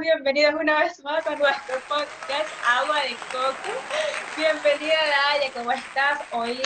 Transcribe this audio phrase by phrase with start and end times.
[0.00, 3.78] bienvenidos una vez más a nuestro podcast Agua de Coco.
[4.34, 6.20] Bienvenida Daya, ¿cómo estás?
[6.32, 6.62] Hoy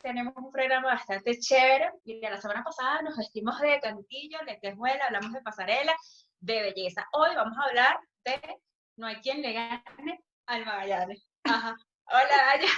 [0.00, 1.90] tenemos un programa bastante chévere.
[2.06, 5.94] Y la semana pasada nos vestimos de cantillo, de tejuela, hablamos de pasarela,
[6.40, 7.06] de belleza.
[7.12, 8.40] Hoy vamos a hablar de
[8.96, 11.28] No hay quien le gane al Magallanes.
[11.44, 11.76] Ajá.
[12.06, 12.68] Hola Daya.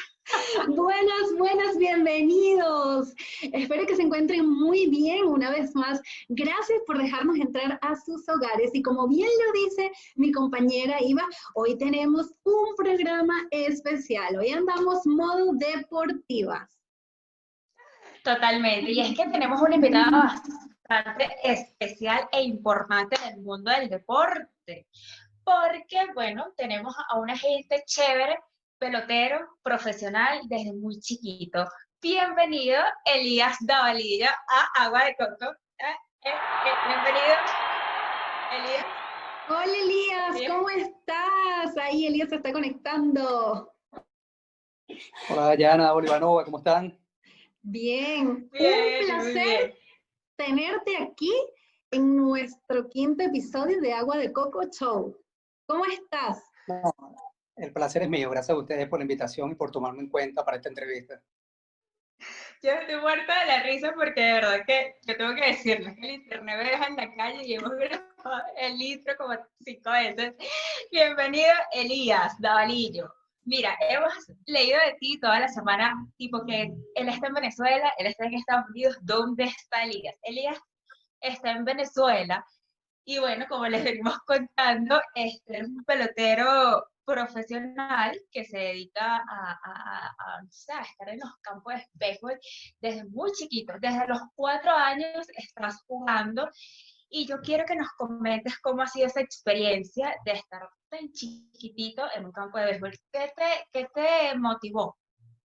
[0.69, 3.15] Buenas, buenas, bienvenidos.
[3.53, 6.01] Espero que se encuentren muy bien una vez más.
[6.29, 8.71] Gracias por dejarnos entrar a sus hogares.
[8.75, 14.37] Y como bien lo dice mi compañera Iva, hoy tenemos un programa especial.
[14.39, 16.79] Hoy andamos modo deportivas.
[18.23, 18.93] Totalmente.
[18.93, 20.43] Y es que tenemos una invitada
[20.89, 24.87] bastante especial e importante en el mundo del deporte.
[25.45, 28.39] Porque, bueno, tenemos a una gente chévere
[28.83, 31.65] pelotero profesional desde muy chiquito.
[32.01, 35.53] Bienvenido, Elías Davalillo, a Agua de Coco.
[35.79, 35.85] Eh,
[36.25, 37.37] eh, eh, bienvenido,
[38.59, 38.87] Elías.
[39.49, 41.77] Hola, Elías, ¿cómo estás?
[41.81, 43.73] Ahí Elías se está conectando.
[45.31, 46.99] Hola, Dayana, Olivanova, ¿cómo están?
[47.63, 49.79] Bien, un placer
[50.35, 51.33] tenerte aquí
[51.93, 55.17] en nuestro quinto episodio de Agua de Coco Show.
[55.67, 56.43] ¿Cómo estás?
[57.57, 58.31] El placer es mío.
[58.31, 61.23] Gracias a ustedes por la invitación y por tomarme en cuenta para esta entrevista.
[62.63, 66.07] Yo estoy muerta de la risa porque de verdad que yo tengo que decirles que
[66.07, 70.35] el internet me deja en la calle y hemos grabado el litro como cinco veces.
[70.91, 73.13] Bienvenido, Elías Davalillo.
[73.45, 74.13] Mira, hemos
[74.47, 78.35] leído de ti toda la semana, tipo que él está en Venezuela, él está en
[78.35, 78.97] Estados Unidos.
[79.03, 80.15] ¿Dónde está Elías?
[80.23, 80.59] Elías
[81.21, 82.47] está en Venezuela
[83.05, 90.41] y bueno, como les venimos contando, este es un pelotero profesional que se dedica a,
[90.49, 92.39] estar en los campos de béisbol
[92.81, 96.49] desde muy chiquito, desde los cuatro años estás jugando
[97.09, 102.05] y yo quiero que nos comentes cómo ha sido esa experiencia de estar tan chiquitito
[102.15, 102.93] en un campo de béisbol.
[103.11, 104.97] ¿Qué te, qué te motivó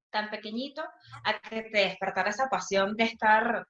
[0.09, 0.81] tan pequeñito
[1.25, 3.67] a que te despertara esa pasión de estar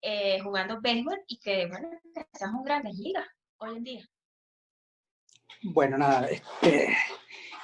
[0.00, 3.26] eh, jugando béisbol y que, bueno, que seas un grandes ligas
[3.58, 4.04] hoy en día?
[5.66, 6.94] Bueno, nada, este,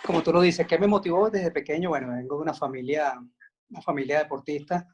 [0.07, 1.91] como tú lo dices, ¿qué me motivó desde pequeño?
[1.91, 3.21] Bueno, vengo de una familia,
[3.69, 4.89] una familia deportista,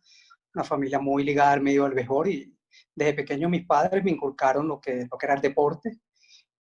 [0.53, 2.53] una familia muy ligada al medio del béisbol y
[2.93, 6.01] desde pequeño mis padres me inculcaron lo que, lo que era el deporte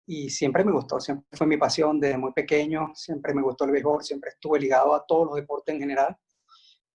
[0.05, 3.71] y siempre me gustó, siempre fue mi pasión desde muy pequeño, siempre me gustó el
[3.71, 6.15] béisbol, siempre estuve ligado a todos los deportes en general.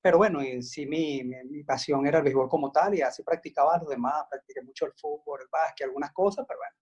[0.03, 3.22] Pero bueno, en sí mi, mi, mi pasión era el béisbol como tal y así
[3.22, 6.77] practicaba los demás, practiqué mucho el fútbol, el básquet, algunas cosas, pero bueno,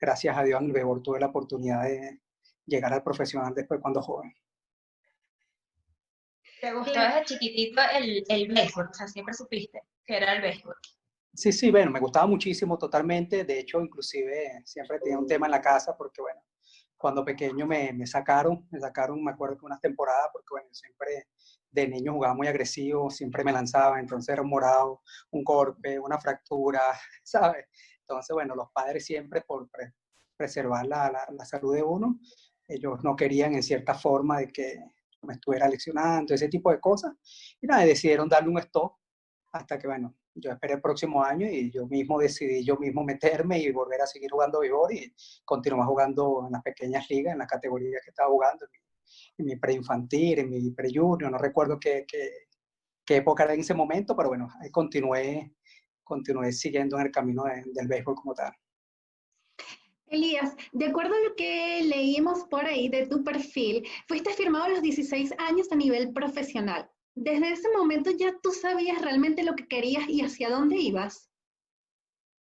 [0.00, 2.20] gracias a Dios en el béisbol tuve la oportunidad de,
[2.66, 4.32] llegar al profesional después cuando joven.
[6.60, 8.88] ¿Te gustó desde chiquitito el, el béisbol?
[8.90, 10.74] O sea, siempre supiste que era el béisbol.
[11.34, 13.44] Sí, sí, bueno, me gustaba muchísimo totalmente.
[13.44, 16.40] De hecho, inclusive siempre tenía un tema en la casa porque, bueno,
[17.04, 21.26] cuando pequeño me, sacaron, me sacaron, me acuerdo que unas temporadas, porque, bueno, siempre
[21.70, 26.18] de niño jugaba muy agresivo, siempre me lanzaba, entonces era un morado, un golpe, una
[26.18, 26.80] fractura,
[27.22, 27.66] ¿sabes?
[28.00, 29.68] Entonces, bueno, los padres siempre por
[30.34, 32.20] preservar la, la, la salud de uno,
[32.66, 34.82] ellos no querían en cierta forma de que
[35.24, 37.12] me estuviera leccionando, ese tipo de cosas.
[37.60, 38.94] Y nada, decidieron darle un stop
[39.52, 43.58] hasta que, bueno, yo esperé el próximo año y yo mismo decidí yo mismo meterme
[43.58, 45.14] y volver a seguir jugando béisbol y
[45.44, 48.66] continuar jugando en las pequeñas ligas, en las categorías que estaba jugando,
[49.38, 52.30] en mi, preinfantil, en mi pre-junior, no recuerdo qué, qué,
[53.04, 55.54] qué, época era en ese momento, pero bueno, ahí continué,
[56.02, 58.52] continué siguiendo en el camino de, del béisbol como tal.
[60.06, 64.68] Elías, de acuerdo a lo que leímos por ahí de tu perfil, fuiste firmado a
[64.68, 66.88] los 16 años a nivel profesional.
[67.14, 71.30] Desde ese momento ya tú sabías realmente lo que querías y hacia dónde ibas.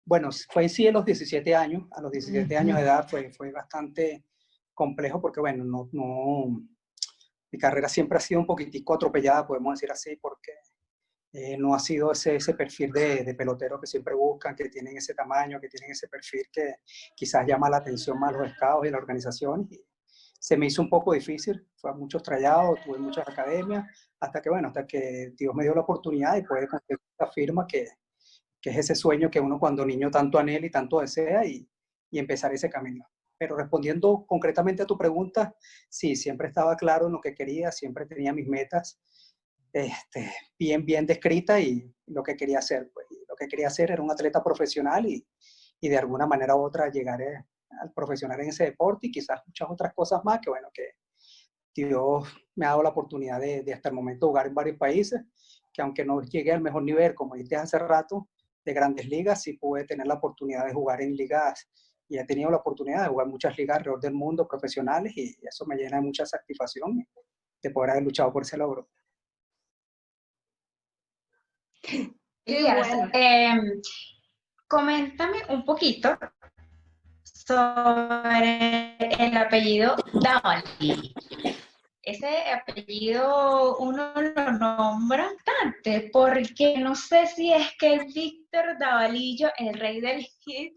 [0.04, 3.50] Bueno, fue sí a los 17 años, a los 17 años de edad fue, fue
[3.50, 4.24] bastante
[4.72, 6.62] complejo porque, bueno, no, no,
[7.50, 10.52] mi carrera siempre ha sido un poquitico atropellada, podemos decir así, porque
[11.32, 14.96] eh, no ha sido ese, ese perfil de, de, pelotero que siempre buscan, que tienen
[14.96, 16.76] ese tamaño, que tienen ese perfil que
[17.14, 19.68] quizás llama la atención más los scouts y la organización.
[19.70, 19.78] Y
[20.38, 23.84] se me hizo un poco difícil, fue a muchos trayados, tuve muchas academias,
[24.20, 27.66] hasta que, bueno, hasta que Dios me dio la oportunidad y puede conseguir la firma
[27.66, 27.86] que,
[28.60, 31.68] que es ese sueño que uno cuando niño tanto anhela y tanto desea y,
[32.10, 33.04] y empezar ese camino.
[33.38, 35.54] Pero respondiendo concretamente a tu pregunta,
[35.88, 39.00] sí, siempre estaba claro en lo que quería, siempre tenía mis metas
[39.72, 42.90] este, bien, bien descrita y lo que quería hacer.
[42.92, 45.26] Pues, lo que quería hacer era un atleta profesional y,
[45.80, 47.44] y de alguna manera u otra llegar eh,
[47.80, 50.92] al profesional en ese deporte y quizás muchas otras cosas más que, bueno, que
[51.74, 55.22] Dios me ha dado la oportunidad de, de hasta el momento jugar en varios países,
[55.72, 58.28] que aunque no llegué al mejor nivel, como dijiste hace rato,
[58.64, 61.68] de grandes ligas, sí pude tener la oportunidad de jugar en ligas
[62.08, 65.66] y he tenido la oportunidad de jugar muchas ligas alrededor del mundo profesionales y eso
[65.66, 67.06] me llena de mucha satisfacción
[67.62, 68.88] de poder haber luchado por ese logro.
[72.44, 73.80] Em,
[74.66, 76.18] coméntame un poquito
[77.48, 81.14] sobre el apellido Davali.
[82.02, 89.78] Ese apellido uno lo nombra bastante porque no sé si es que Víctor Davalillo, el
[89.78, 90.74] rey del hit,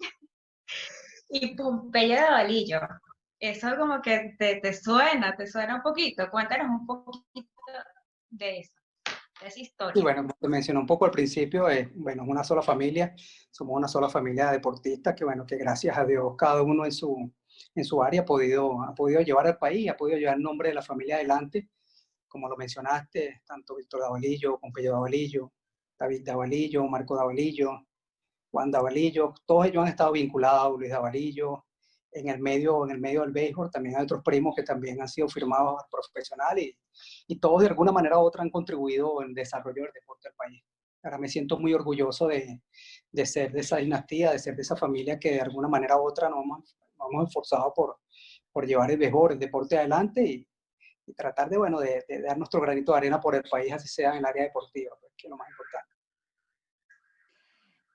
[1.30, 2.80] y Pompeyo Davalillo.
[3.38, 6.30] Eso como que te, te suena, te suena un poquito.
[6.30, 7.50] Cuéntanos un poquito
[8.30, 8.81] de eso.
[9.96, 13.16] Y bueno, como te mencioné un poco al principio, es, bueno, es una sola familia,
[13.50, 16.92] somos una sola familia de deportistas que, bueno, que gracias a Dios cada uno en
[16.92, 17.32] su,
[17.76, 20.70] en su área ha podido, ha podido llevar al país, ha podido llevar el nombre
[20.70, 21.70] de la familia adelante,
[22.28, 25.52] como lo mencionaste, tanto Víctor Davalillo, Pompeyo Davalillo,
[26.00, 27.86] David Davalillo, Marco Davalillo,
[28.52, 31.66] Juan Davalillo, todos ellos han estado vinculados, Luis Davalillo,
[32.12, 35.08] en el medio, en el medio del béisbol, también hay otros primos que también han
[35.08, 36.58] sido firmados profesional
[37.28, 40.36] y, todos de alguna manera u otra han contribuido en el desarrollo del deporte del
[40.36, 40.64] país.
[41.04, 42.62] Ahora me siento muy orgulloso de,
[43.12, 46.08] de, ser de esa dinastía, de ser de esa familia que de alguna manera u
[46.08, 47.98] otra nos hemos, nos hemos esforzado por,
[48.52, 50.48] por llevar el béisbol, el deporte adelante y,
[51.08, 53.88] y tratar de, bueno, de, de, dar nuestro granito de arena por el país, así
[53.88, 55.92] sea en el área deportiva, pues, que es lo más importante.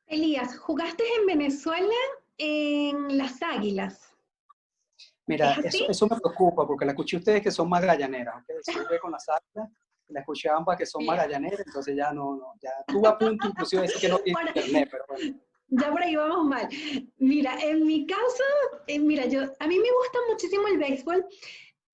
[0.07, 1.95] Elías, jugaste en Venezuela
[2.39, 4.16] en las águilas.
[5.27, 8.45] Mira, eso, eso, me preocupa porque la escuché ustedes que son magallaneras.
[8.63, 9.71] Sube con las águilas,
[10.09, 13.83] la escuché ambas que son magallaneras, entonces ya no, no, ya tuve a punto inclusive
[13.83, 15.41] decir que no tiene internet, pero bueno.
[15.69, 16.69] Ya por ahí vamos mal.
[17.19, 18.45] Mira, en mi caso,
[18.87, 21.27] eh, mira, yo, a mí me gusta muchísimo el béisbol.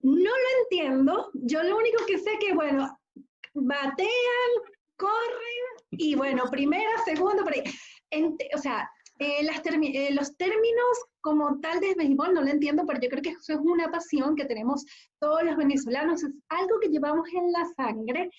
[0.01, 1.31] No lo entiendo.
[1.33, 2.99] Yo lo único que sé que, bueno,
[3.55, 4.11] batean,
[4.97, 7.65] corren y, bueno, primera, segunda, por ahí.
[8.55, 13.01] o sea, eh, las eh, los términos como tal de béisbol no lo entiendo, pero
[13.01, 14.85] yo creo que eso es una pasión que tenemos
[15.19, 18.31] todos los venezolanos, es algo que llevamos en la sangre.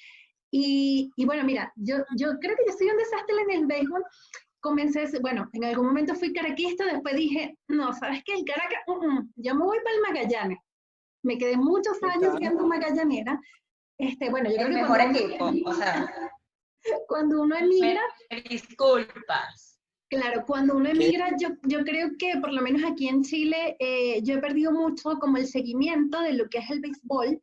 [0.51, 4.03] Y, y bueno, mira, yo, yo creo que yo soy un desastre en el béisbol.
[4.59, 8.33] Comencé, bueno, en algún momento fui caraquista, después dije, no, ¿sabes qué?
[8.33, 10.59] El Caracas, uh -uh, yo me voy para el Magallanes.
[11.23, 13.39] Me quedé muchos años siendo magallanera.
[13.97, 16.13] Este, bueno, yo el creo que mejor equipo, o sea.
[17.07, 18.01] Cuando uno emigra...
[18.29, 19.72] Me disculpas
[20.13, 24.21] Claro, cuando uno emigra, yo, yo creo que por lo menos aquí en Chile, eh,
[24.21, 27.41] yo he perdido mucho como el seguimiento de lo que es el béisbol.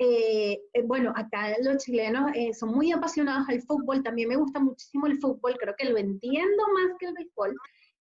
[0.00, 4.58] Eh, eh, bueno, acá los chilenos eh, son muy apasionados al fútbol, también me gusta
[4.58, 7.54] muchísimo el fútbol, creo que lo entiendo más que el béisbol.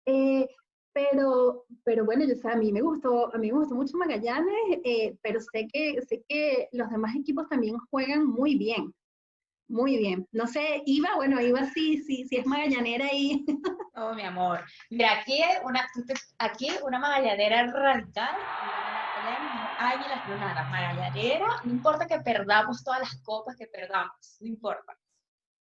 [0.06, 0.48] Eh,
[0.94, 4.82] pero, pero bueno, yo sé, a mí me gustó, a mí me gustó mucho Magallanes,
[5.24, 8.94] pero sé que, sé que los demás equipos también juegan muy bien.
[9.68, 10.28] Muy bien.
[10.32, 13.46] No sé, Iba, bueno, Iba sí, sí, sí es magallanera ahí.
[13.98, 14.60] Oh, mi amor.
[14.90, 15.88] Mira, aquí una,
[16.38, 18.36] aquí una magallanera radical,
[19.80, 24.98] águilas, no nada, magallanera, no importa que perdamos todas las copas que perdamos, no importa.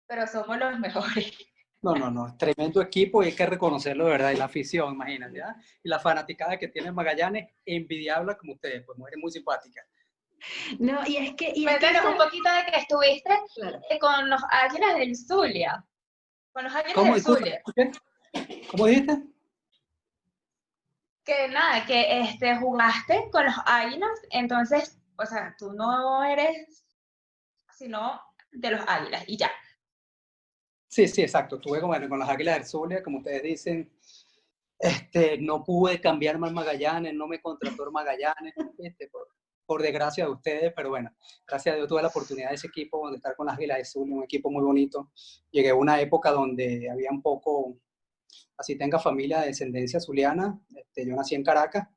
[0.07, 1.37] Pero somos los mejores.
[1.83, 5.37] No, no, no, tremendo equipo y hay que reconocerlo, de verdad, y la afición, imagínate,
[5.37, 5.55] ¿ya?
[5.83, 9.85] Y la fanaticada que tiene Magallanes, envidiable como ustedes, pues mujeres muy simpáticas.
[10.79, 11.51] No, y es que...
[11.55, 12.07] Y Cuéntanos es que...
[12.07, 13.81] un poquito de que estuviste claro.
[13.99, 15.85] con los Águilas del Zulia.
[16.51, 17.61] Con los Águilas del Zulia.
[18.71, 19.23] ¿Cómo dijiste?
[21.23, 26.85] Que nada, que este, jugaste con los Águilas, entonces, o sea, tú no eres
[27.77, 29.51] sino de los Águilas y ya.
[30.87, 31.55] Sí, sí, exacto.
[31.57, 33.91] Estuve con, bueno, con los Águilas del Zulia, como ustedes dicen.
[34.77, 39.27] Este, no pude cambiar más Magallanes, no me contrató el Magallanes, este, por,
[39.65, 41.11] por desgracia de ustedes, pero bueno,
[41.47, 43.85] gracias a Dios tuve la oportunidad de ese equipo, de estar con las Águilas de
[43.85, 45.11] Zulia, un equipo muy bonito.
[45.51, 47.77] Llegué a una época donde había un poco,
[48.57, 51.87] así tenga familia de descendencia zuliana, este, yo nací en Caracas,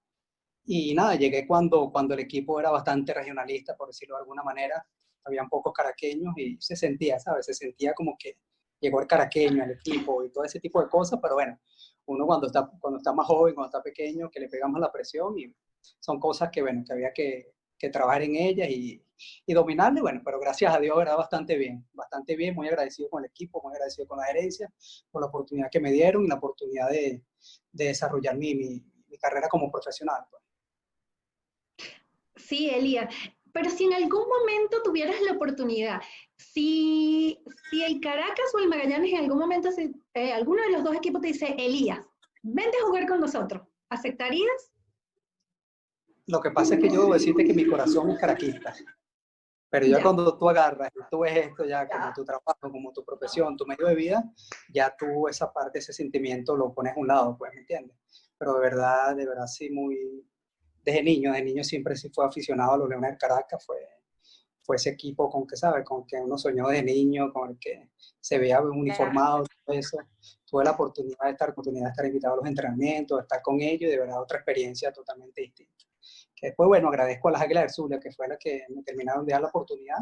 [0.65, 4.87] y nada, llegué cuando, cuando el equipo era bastante regionalista, por decirlo de alguna manera,
[5.25, 7.47] había pocos caraqueños y se sentía, ¿sabes?
[7.47, 8.39] Se sentía como que
[8.81, 11.59] llegó el caraqueño al equipo y todo ese tipo de cosas, pero bueno,
[12.07, 15.39] uno cuando está, cuando está más joven, cuando está pequeño, que le pegamos la presión
[15.39, 15.55] y
[16.01, 19.03] son cosas que, bueno, que había que, que trabajar en ellas y,
[19.47, 23.31] y bueno, pero gracias a Dios, era bastante bien, bastante bien, muy agradecido con el
[23.31, 24.73] equipo, muy agradecido con la gerencia,
[25.11, 27.23] por la oportunidad que me dieron y la oportunidad de,
[27.73, 28.85] de desarrollar mi,
[29.21, 30.23] carrera como profesional.
[30.31, 30.43] Pues.
[32.37, 33.13] Sí, Elías,
[33.53, 36.01] pero si en algún momento tuvieras la oportunidad,
[36.37, 40.85] si, si el Caracas o el Magallanes en algún momento, si, eh, alguno de los
[40.85, 42.01] dos equipos te dice, Elías,
[42.43, 44.71] vente a jugar con nosotros, ¿aceptarías?
[46.29, 48.75] Lo que pasa es que yo debo decirte que mi corazón es caraquista.
[49.71, 52.93] Pero ya, ya, cuando tú agarras, tú ves esto ya, ya, como tu trabajo, como
[52.93, 54.25] tu profesión, tu medio de vida,
[54.73, 57.97] ya tú esa parte, ese sentimiento lo pones a un lado, pues, ¿me entiendes?
[58.39, 60.25] pero de verdad, de verdad sí muy,
[60.85, 63.77] desde niño, desde niño siempre sí fue aficionado a los Leones de Caracas, fue,
[64.63, 65.83] fue ese equipo con que, ¿sabe?
[65.83, 69.99] Con que uno soñó de niño, con el que se veía uniformado, todo eso.
[70.47, 73.61] Tuve la oportunidad de estar, oportunidad de estar invitado a los entrenamientos, de estar con
[73.61, 75.78] ellos, y de verdad otra experiencia totalmente distinta.
[76.41, 79.27] Que después, bueno, agradezco a las Águilas del Zulia, que fue la que me terminaron
[79.27, 79.99] de dar la oportunidad.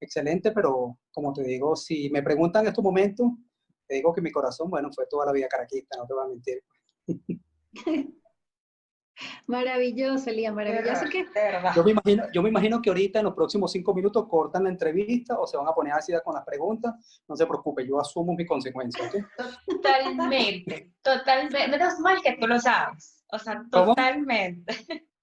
[0.00, 3.28] Excelente, pero como te digo, si me preguntan en estos momentos,
[3.86, 6.28] te digo que mi corazón, bueno, fue toda la vida caraquista, no te voy a
[6.28, 6.62] mentir.
[9.46, 11.04] Maravilloso, Elías, maravilloso.
[11.10, 11.24] Que...
[11.74, 14.70] Yo, me imagino, yo me imagino que ahorita en los próximos cinco minutos cortan la
[14.70, 17.22] entrevista o se van a poner ácida con las preguntas.
[17.28, 19.10] No se preocupe, yo asumo mi consecuencia.
[19.66, 21.68] Totalmente, totalmente.
[21.68, 23.24] Menos mal que tú lo sabes.
[23.30, 24.74] O sea, totalmente.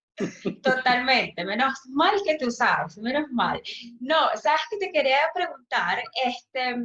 [0.61, 3.61] Totalmente, menos mal que tú sabes, menos mal.
[3.99, 6.75] No, sabes que te quería preguntar, este,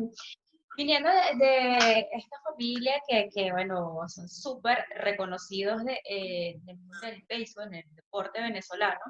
[0.77, 7.25] viniendo de, esta familia que, que bueno, son súper reconocidos de, eh, del mundo del
[7.29, 9.01] béisbol, en el deporte venezolano,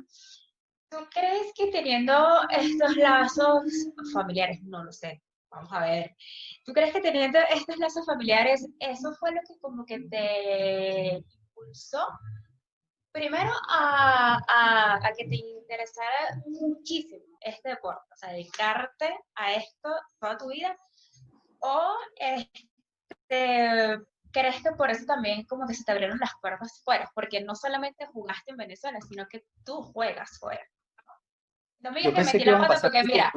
[0.88, 2.14] ¿tú crees que teniendo
[2.50, 3.64] estos lazos
[4.12, 6.16] familiares, no lo sé, vamos a ver,
[6.64, 12.06] ¿tú crees que teniendo estos lazos familiares, eso fue lo que como que te impulsó?
[13.16, 19.88] Primero a, a, a que te interesara muchísimo este deporte, o sea, dedicarte a esto
[20.20, 20.76] toda tu vida,
[21.60, 23.98] o este,
[24.30, 27.54] crees que por eso también como que se te abrieron las puertas fuera, porque no
[27.54, 30.66] solamente jugaste en Venezuela, sino que tú juegas fuera.
[31.78, 33.32] No me digas que metí la pata porque mira,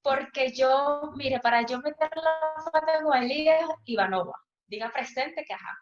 [0.00, 5.76] porque yo, mire, para yo meter la pata con Elías Ivanova, diga presente que ajá.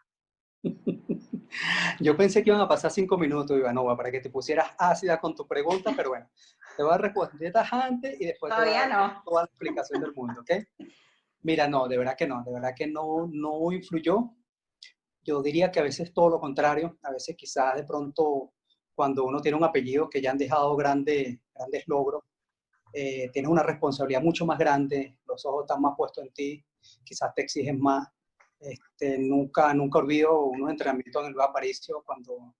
[1.99, 5.35] Yo pensé que iban a pasar cinco minutos, Ivanova, para que te pusieras ácida con
[5.35, 6.29] tu pregunta, pero bueno,
[6.75, 10.13] te voy a responder tajante y después te voy a dar toda la explicación del
[10.13, 10.51] mundo, ¿ok?
[11.41, 14.31] Mira, no, de verdad que no, de verdad que no, no influyó.
[15.23, 18.53] Yo diría que a veces todo lo contrario, a veces quizás de pronto
[18.95, 21.39] cuando uno tiene un apellido que ya han dejado grandes
[21.85, 22.23] logros,
[22.93, 26.65] eh, tienes una responsabilidad mucho más grande, los ojos están más puestos en ti,
[27.03, 28.07] quizás te exigen más.
[28.59, 32.55] Este, nunca, nunca olvido unos entrenamientos en el Luis Aparicio cuando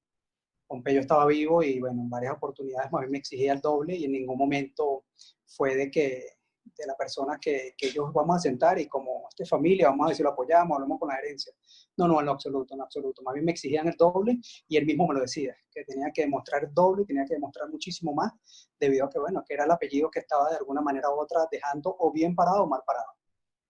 [0.68, 4.06] Pompeyo estaba vivo y bueno, en varias oportunidades a mí me exigía el doble y
[4.06, 5.06] en ningún momento
[5.46, 6.38] fue de que
[6.76, 10.10] de la persona que, que, ellos vamos a sentar y como esta familia, vamos a
[10.10, 11.54] decir, lo apoyamos, hablamos con la herencia.
[11.96, 13.22] No, no, en lo absoluto, en lo absoluto.
[13.24, 16.24] Más bien me exigían el doble y él mismo me lo decía, que tenía que
[16.24, 18.34] demostrar el doble, tenía que demostrar muchísimo más,
[18.80, 21.48] debido a que, bueno, que era el apellido que estaba de alguna manera u otra
[21.52, 23.08] dejando o bien parado o mal parado.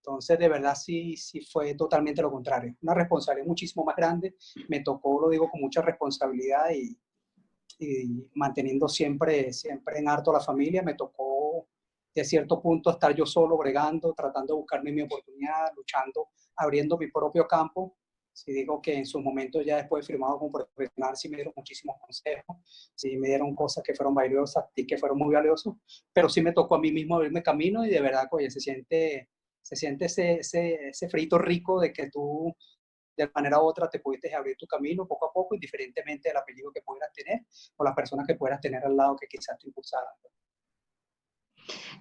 [0.07, 2.73] Entonces, de verdad, sí, sí fue totalmente lo contrario.
[2.81, 4.35] Una responsabilidad muchísimo más grande.
[4.69, 6.97] Me tocó, lo digo con mucha responsabilidad y,
[7.77, 10.81] y manteniendo siempre, siempre en harto a la familia.
[10.81, 11.67] Me tocó
[12.15, 17.11] de cierto punto estar yo solo bregando, tratando de buscarme mi oportunidad, luchando, abriendo mi
[17.11, 17.97] propio campo.
[18.31, 21.53] Si digo que en su momento ya después de firmado como profesional, sí me dieron
[21.55, 25.75] muchísimos consejos, sí me dieron cosas que fueron valiosas y que fueron muy valiosos,
[26.13, 29.29] pero sí me tocó a mí mismo abrirme camino y de verdad, oye, se siente,
[29.67, 32.55] se siente ese, ese, ese frito rico de que tú
[33.17, 36.71] de manera u otra te pudiste abrir tu camino poco a poco, indiferentemente del apellido
[36.71, 37.41] que pudieras tener
[37.75, 40.13] o las personas que pudieras tener al lado que quizás te impulsaran.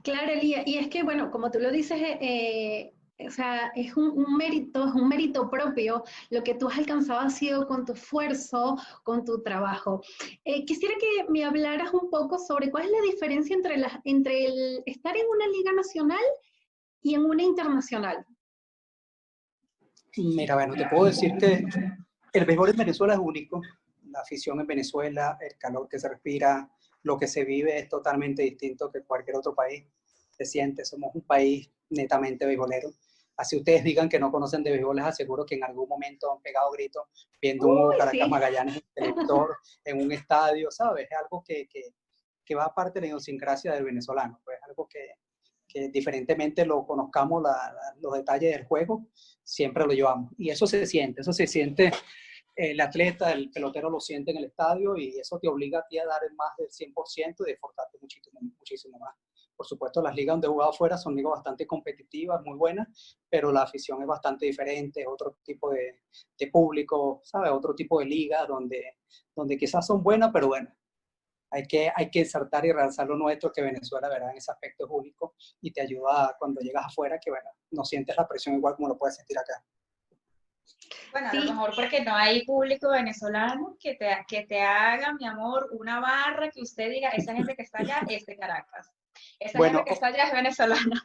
[0.04, 4.36] Claro, Elía, y es que, bueno, como tú lo dices, eh, o sea, es un,
[4.36, 6.04] mérito, es un mérito propio.
[6.30, 10.02] Lo que tú has alcanzado ha sido con tu esfuerzo, con tu trabajo.
[10.44, 14.44] Eh, quisiera que me hablaras un poco sobre cuál es la diferencia entre, la, entre
[14.44, 16.22] el estar en una liga nacional
[17.02, 18.24] y en una internacional.
[20.16, 21.64] Mira, bueno, te puedo decir que
[22.32, 23.60] el béisbol en Venezuela es único.
[24.10, 26.70] La afición en Venezuela, el calor que se respira,
[27.02, 29.84] lo que se vive es totalmente distinto que cualquier otro país.
[30.30, 32.90] Se siente, somos un país netamente beisbolero.
[33.36, 36.40] Así ustedes digan que no conocen de béisbol, les aseguro que en algún momento han
[36.40, 37.04] pegado gritos
[37.40, 39.14] viendo un Caracas Magallanes en,
[39.84, 41.06] en un estadio, ¿sabes?
[41.10, 41.94] Es algo que, que,
[42.42, 45.10] que va aparte de la idiosincrasia del venezolano, pues algo que,
[45.68, 47.42] que diferentemente lo conozcamos
[48.00, 49.06] los detalles del juego,
[49.42, 50.32] siempre lo llevamos.
[50.38, 51.92] Y eso se siente, eso se siente
[52.56, 55.98] el atleta, el pelotero lo siente en el estadio y eso te obliga a ti
[55.98, 59.14] a dar más del 100% y de esforzarte muchísimo, muchísimo más.
[59.54, 63.52] Por supuesto, las ligas donde he jugado afuera son ligas bastante competitivas, muy buenas, pero
[63.52, 66.00] la afición es bastante diferente, otro tipo de,
[66.38, 67.50] de público, ¿sabes?
[67.52, 68.98] Otro tipo de liga donde,
[69.34, 70.70] donde quizás son buenas, pero bueno,
[71.50, 74.30] hay que, hay que insertar y realzar lo nuestro, que Venezuela, ¿verdad?
[74.30, 78.16] En ese aspecto es único y te ayuda cuando llegas afuera, que bueno, no sientes
[78.16, 79.62] la presión igual como lo puedes sentir acá.
[81.12, 85.26] Bueno, a lo mejor porque no hay público venezolano que te, que te haga, mi
[85.26, 88.92] amor, una barra que usted diga, esa gente que está allá es de Caracas.
[89.38, 91.02] Esa gente que está allá es venezolana.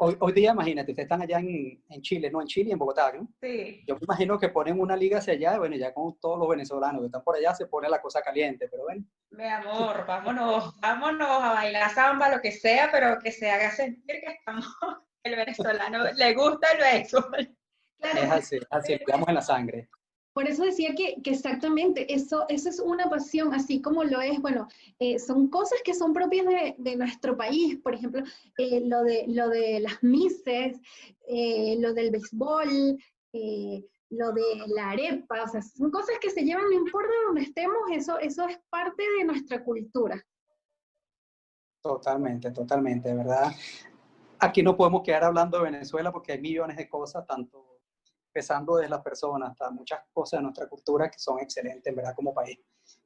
[0.00, 3.12] Hoy, hoy día, imagínate, ustedes están allá en, en Chile, no en Chile, en Bogotá,
[3.12, 3.28] ¿no?
[3.40, 3.82] Sí.
[3.86, 7.00] Yo me imagino que ponen una liga hacia allá, bueno, ya con todos los venezolanos
[7.00, 9.04] que están por allá se pone la cosa caliente, pero bueno.
[9.30, 14.20] Mi amor, vámonos, vámonos a bailar samba, lo que sea, pero que se haga sentir
[14.20, 14.64] que estamos,
[15.22, 17.56] el venezolano le gusta el béisbol.
[17.98, 19.90] Es así, así, cuidamos en la sangre.
[20.32, 24.68] Por eso decía que, exactamente, eso, eso es una pasión, así como lo es, bueno,
[25.00, 26.46] eh, son cosas que son propias
[26.78, 28.22] de, nuestro país, por ejemplo,
[28.58, 30.78] eh, lo, de, lo de las mises,
[31.26, 32.98] eh, lo del béisbol,
[34.10, 37.78] lo de la arepa, o sea, son cosas que se llevan, no importa donde estemos,
[37.92, 40.24] eso, eso es parte de nuestra cultura.
[41.82, 43.52] Totalmente, totalmente, verdad.
[44.38, 47.69] Aquí no podemos quedar hablando de Venezuela porque hay millones de cosas, tanto
[48.30, 52.14] empezando desde las personas hasta muchas cosas de nuestra cultura que son excelentes, en verdad,
[52.14, 52.58] como país.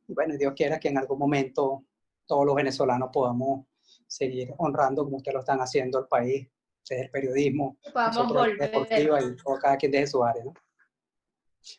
[0.07, 1.85] Y bueno, Dios quiera que en algún momento
[2.27, 3.67] todos los venezolanos podamos
[4.07, 6.47] seguir honrando como ustedes lo están haciendo el país,
[6.87, 10.53] desde el periodismo, Podamos nosotros deportiva y todo, cada quien desde su área, ¿no?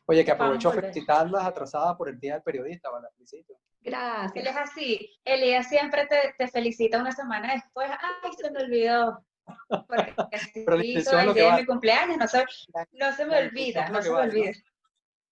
[0.07, 3.07] Oye, que aprovecho a felicitarlas atrasadas por el Día del Periodista, ¿vale?
[3.15, 3.53] Felicito.
[3.83, 4.47] Él Gracias.
[4.47, 5.19] es así.
[5.23, 7.87] Elías siempre te, te felicita una semana después.
[7.91, 9.23] Ay, se me olvidó.
[10.53, 11.59] Pero la intención el lo que día de va.
[11.61, 12.17] mi cumpleaños.
[12.17, 12.45] No se,
[12.93, 14.51] no se me olvida, no se me olvida.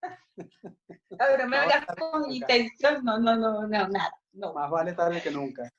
[1.20, 3.04] Ahora me hagas con intención.
[3.04, 4.12] No, no, no, no, nada.
[4.34, 4.54] No.
[4.54, 5.70] Más vale tarde que nunca.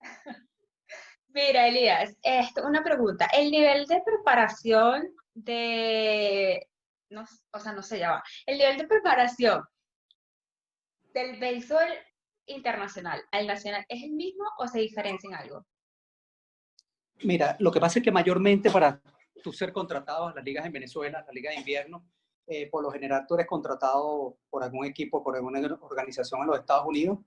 [1.28, 3.26] Mira, Elías, esto, una pregunta.
[3.32, 6.68] El nivel de preparación de,
[7.10, 9.62] no, o sea, no se llama, el nivel de preparación
[11.14, 11.88] del béisbol
[12.46, 15.66] internacional al nacional, ¿es el mismo o se diferencia en algo?
[17.22, 19.00] Mira, lo que pasa es que mayormente para
[19.42, 22.06] tú ser contratado a las ligas en Venezuela, la liga de invierno,
[22.46, 26.58] eh, por lo general tú eres contratado por algún equipo, por alguna organización en los
[26.58, 27.18] Estados Unidos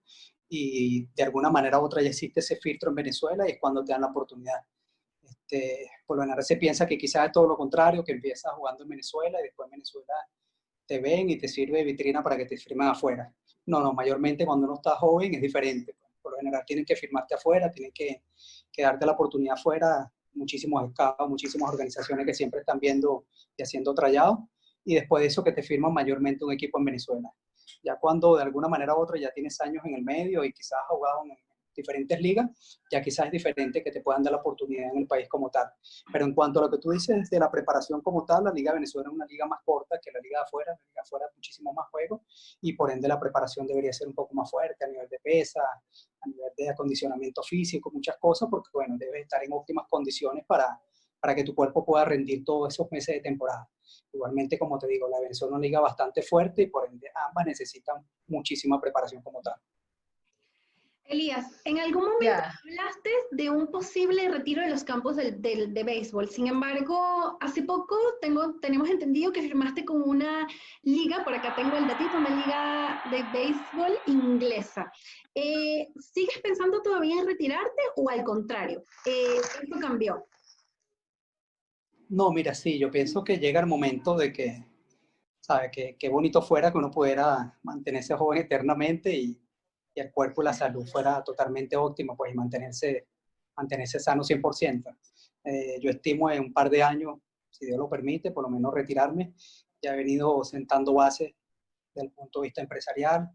[0.49, 3.83] y de alguna manera u otra ya existe ese filtro en Venezuela y es cuando
[3.83, 4.59] te dan la oportunidad.
[5.21, 8.83] Este, por lo general se piensa que quizás es todo lo contrario, que empiezas jugando
[8.83, 10.13] en Venezuela y después en Venezuela
[10.85, 13.33] te ven y te sirve de vitrina para que te firmen afuera.
[13.65, 15.95] No, no, mayormente cuando uno está joven es diferente.
[16.21, 18.23] Por lo general tienen que firmarte afuera, tienen que,
[18.73, 20.11] que darte la oportunidad afuera.
[20.33, 24.39] Muchísimos scouts, muchísimas organizaciones que siempre están viendo y haciendo trayados.
[24.83, 27.29] Y después de eso que te firman mayormente un equipo en Venezuela.
[27.83, 30.79] Ya cuando de alguna manera u otra ya tienes años en el medio y quizás
[30.89, 31.31] jugado en
[31.75, 35.27] diferentes ligas, ya quizás es diferente que te puedan dar la oportunidad en el país
[35.27, 35.67] como tal.
[36.11, 38.71] Pero en cuanto a lo que tú dices de la preparación como tal, la Liga
[38.71, 41.01] de Venezuela es una liga más corta que la Liga de afuera, la Liga de
[41.01, 42.23] afuera muchísimo más juego
[42.61, 45.61] y por ende la preparación debería ser un poco más fuerte a nivel de pesa,
[45.61, 50.79] a nivel de acondicionamiento físico, muchas cosas, porque bueno, debes estar en óptimas condiciones para,
[51.19, 53.69] para que tu cuerpo pueda rendir todos esos meses de temporada.
[54.11, 57.45] Igualmente, como te digo, la Venezuela es una liga bastante fuerte y por ende ambas
[57.45, 59.55] necesitan muchísima preparación como tal.
[61.05, 62.53] Elías, en algún momento Ya.
[62.63, 66.29] hablaste de un posible retiro de los campos del, del- de béisbol.
[66.29, 70.47] Sin embargo, hace poco tengo, tenemos entendido que firmaste con una
[70.81, 74.91] liga, por acá tengo el datito, una liga de béisbol inglesa.
[75.35, 78.83] Eh, ¿Sigues pensando todavía en retirarte o al contrario?
[79.05, 80.25] Eh, ¿Esto cambió?
[82.09, 84.65] No, mira, sí, yo pienso que llega el momento de que,
[85.41, 85.69] ¿sabes?
[85.71, 89.39] Que, qué bonito fuera que uno pudiera mantenerse joven eternamente y,
[89.95, 93.07] y el cuerpo y la salud fuera totalmente óptimo, pues y mantenerse,
[93.55, 94.95] mantenerse sano 100%.
[95.43, 98.73] Eh, yo estimo en un par de años, si Dios lo permite, por lo menos
[98.73, 99.33] retirarme.
[99.81, 101.33] Ya he venido sentando bases
[101.93, 103.29] desde el punto de vista empresarial,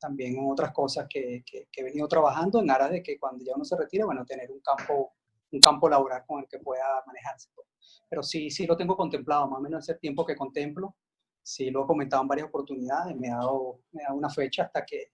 [0.00, 3.44] también en otras cosas que, que- que he venido trabajando en aras de que cuando
[3.44, 5.12] ya uno se retire, bueno, tener un campo,
[5.52, 7.50] un campo laboral con el que pueda manejarse.
[7.54, 7.68] pues.
[8.08, 10.96] Pero sí, sí lo tengo contemplado, más o menos ese tiempo que contemplo,
[11.42, 14.64] sí lo he comentado en varias oportunidades, me ha dado, me ha dado una fecha
[14.64, 15.12] hasta que,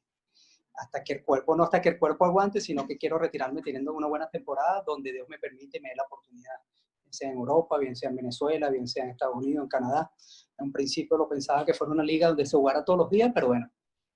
[0.79, 3.93] hasta que el cuerpo, no hasta que el cuerpo aguante, sino que quiero retirarme teniendo
[3.93, 6.55] una buena temporada donde Dios me permite y me dé la oportunidad,
[7.03, 10.13] bien sea en Europa, bien sea en Venezuela, bien sea en Estados Unidos, en Canadá.
[10.57, 13.31] En un principio lo pensaba que fuera una liga donde se jugara todos los días,
[13.35, 13.69] pero bueno,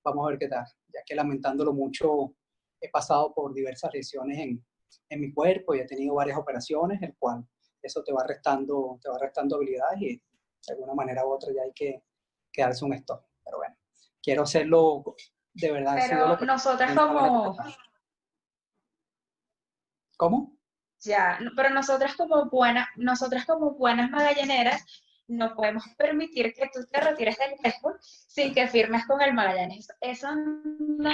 [0.03, 2.33] vamos a ver qué tal, ya que lamentándolo mucho,
[2.79, 4.65] he pasado por diversas lesiones en,
[5.09, 7.45] en mi cuerpo y he tenido varias operaciones, el cual
[7.81, 11.63] eso te va restando, te va restando habilidades y de alguna manera u otra ya
[11.63, 12.03] hay que,
[12.51, 13.21] que darse un stop.
[13.43, 13.75] Pero bueno,
[14.21, 15.03] quiero hacerlo
[15.53, 15.97] de verdad.
[15.99, 17.57] Pero nosotras como,
[20.17, 20.57] ¿Cómo?
[21.01, 24.85] ya, pero nosotras como buenas, nosotras como buenas magallaneras,
[25.27, 29.87] no podemos permitir que tú te retires del béisbol sin que firmes con el Magallanes.
[30.01, 31.09] Eso no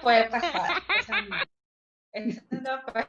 [0.00, 0.70] puede pasar.
[0.98, 1.36] Eso no,
[2.12, 3.08] eso no puede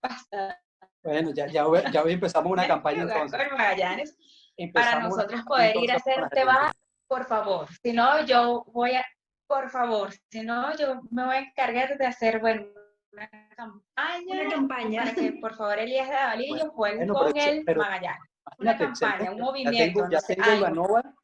[0.00, 0.60] pasar.
[1.02, 3.48] Bueno, ya, ya, hoy- ya hoy empezamos una campaña entonces.
[3.48, 4.22] con Magallanes para
[4.56, 6.72] Empezamos nosotros poder ir a hacer, te vas,
[7.08, 9.04] por favor, si no yo voy a,
[9.46, 12.66] por favor, si no yo me voy a encargar de hacer, bueno,
[13.12, 15.02] una campaña, Una campaña.
[15.04, 18.20] para que por favor Elías de Davalillo jueguen bueno, con pero- el pero- Magallanes.
[18.58, 19.30] Una campaña, excelente.
[19.32, 20.58] un Ya movimiento, tengo, ya no sé, tengo algo.
[20.60, 21.14] Ivanova,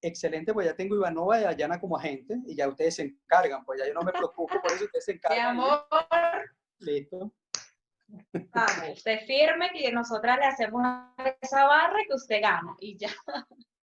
[0.00, 3.80] excelente, pues ya tengo Ivanova y Ayana como agente y ya ustedes se encargan, pues
[3.80, 5.46] ya yo no me preocupo, por eso ustedes se De encargan.
[5.58, 5.86] amor,
[6.78, 7.32] Listo.
[8.32, 10.82] vamos, usted firme que nosotras le hacemos
[11.42, 13.10] esa barra que usted gana y ya.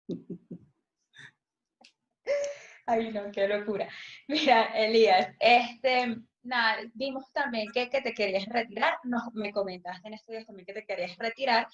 [2.91, 3.87] Ay, no, qué locura.
[4.29, 10.15] Mira, Elías, este, nada, vimos también que, que te querías retirar, nos, me comentaste en
[10.15, 11.69] estos días también que te querías retirar,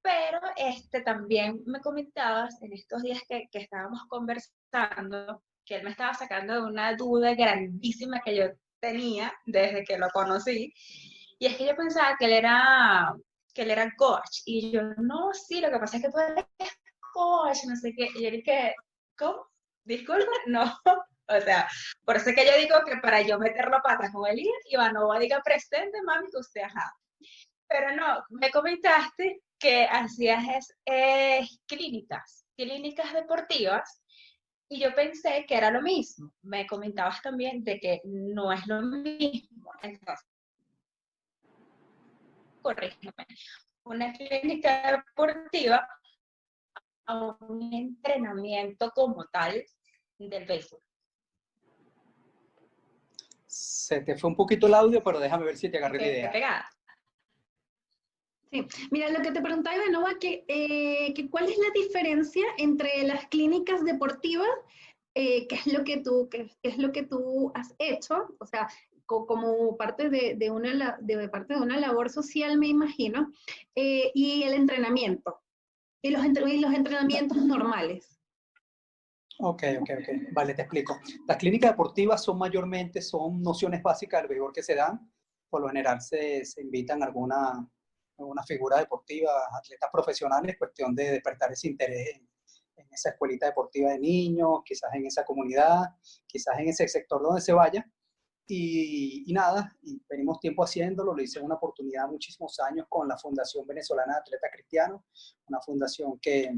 [0.00, 5.90] pero este, también me comentabas en estos días que, que estábamos conversando, que él me
[5.90, 8.44] estaba sacando de una duda grandísima que yo
[8.78, 10.72] tenía desde que lo conocí,
[11.40, 13.12] y es que yo pensaba que él era,
[13.52, 16.44] que él era coach, y yo, no, sí, lo que pasa es que tú eres
[17.12, 18.76] coach, no sé qué, y yo dije,
[19.18, 19.49] ¿cómo?
[19.84, 20.78] Disculpa, no.
[20.84, 21.68] O sea,
[22.04, 25.40] por eso es que yo digo que para yo meterlo patas con Elías, Ivanova diga
[25.44, 26.92] presente, mami, que usted ajá.
[27.68, 34.02] Pero no, me comentaste que hacías eh, clínicas, clínicas deportivas,
[34.72, 36.32] y yo pensé que era lo mismo.
[36.42, 39.72] Me comentabas también de que no es lo mismo.
[39.82, 40.26] Entonces,
[42.62, 43.26] corrígeme.
[43.84, 45.88] Una clínica deportiva
[47.10, 49.64] a un entrenamiento como tal
[50.18, 50.80] del béisbol.
[53.46, 56.32] Se te fue un poquito el audio, pero déjame ver si te agarré la idea.
[56.32, 56.70] pegada.
[58.52, 63.02] Sí, mira, lo que te preguntaba, Ivanova, que, eh, que cuál es la diferencia entre
[63.04, 64.48] las clínicas deportivas,
[65.14, 68.46] eh, qué es lo que tú, qué, qué es lo que tú has hecho, o
[68.46, 68.68] sea,
[69.06, 73.30] co- como parte de, de una, de parte de una labor social, me imagino,
[73.76, 75.40] eh, y el entrenamiento,
[76.02, 78.18] y los, y los entrenamientos normales.
[79.38, 80.32] Ok, ok, ok.
[80.32, 81.00] Vale, te explico.
[81.26, 85.10] Las clínicas deportivas son mayormente, son nociones básicas del béisbol que se dan.
[85.48, 87.66] Por lo general se, se invitan alguna,
[88.18, 92.28] alguna figura deportiva, atletas profesionales, cuestión de despertar ese interés en,
[92.76, 97.40] en esa escuelita deportiva de niños, quizás en esa comunidad, quizás en ese sector donde
[97.40, 97.90] se vaya.
[98.52, 103.06] Y, y nada, y venimos tiempo haciéndolo, lo hice en una oportunidad muchísimos años con
[103.06, 105.02] la Fundación Venezolana de Atletas Cristianos,
[105.46, 106.52] una fundación que,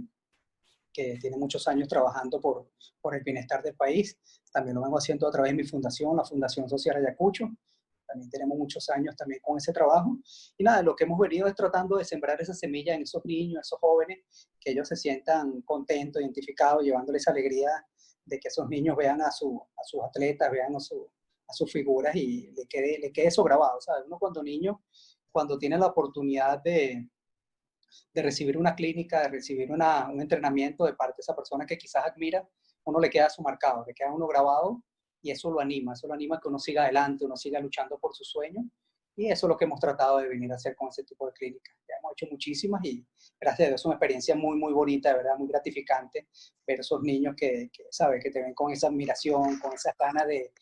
[0.90, 4.18] que tiene muchos años trabajando por, por el bienestar del país.
[4.50, 7.46] También lo vengo haciendo a través de mi fundación, la Fundación Social Ayacucho.
[8.06, 10.16] También tenemos muchos años también con ese trabajo.
[10.56, 13.66] Y nada, lo que hemos venido es tratando de sembrar esa semilla en esos niños,
[13.66, 14.20] esos jóvenes,
[14.58, 17.68] que ellos se sientan contentos, identificados, llevándoles alegría
[18.24, 21.10] de que esos niños vean a, su, a sus atletas, vean a, su,
[21.52, 23.80] a sus figuras y le quede, le quede eso grabado.
[23.80, 24.04] ¿sabes?
[24.06, 24.82] Uno cuando niño,
[25.30, 27.08] cuando tiene la oportunidad de,
[28.12, 31.78] de recibir una clínica, de recibir una, un entrenamiento de parte de esa persona que
[31.78, 32.46] quizás admira,
[32.84, 34.82] uno le queda su marcado, le queda uno grabado
[35.20, 38.14] y eso lo anima, eso lo anima que uno siga adelante, uno siga luchando por
[38.14, 38.64] su sueño
[39.16, 41.32] y eso es lo que hemos tratado de venir a hacer con ese tipo de
[41.32, 41.74] clínicas.
[41.88, 43.06] Ya hemos hecho muchísimas y
[43.40, 46.28] gracias a Dios es una experiencia muy, muy bonita, de verdad, muy gratificante
[46.66, 48.22] ver esos niños que, ¿sabes?
[48.22, 50.52] Que te ven con esa admiración, con esas ganas de,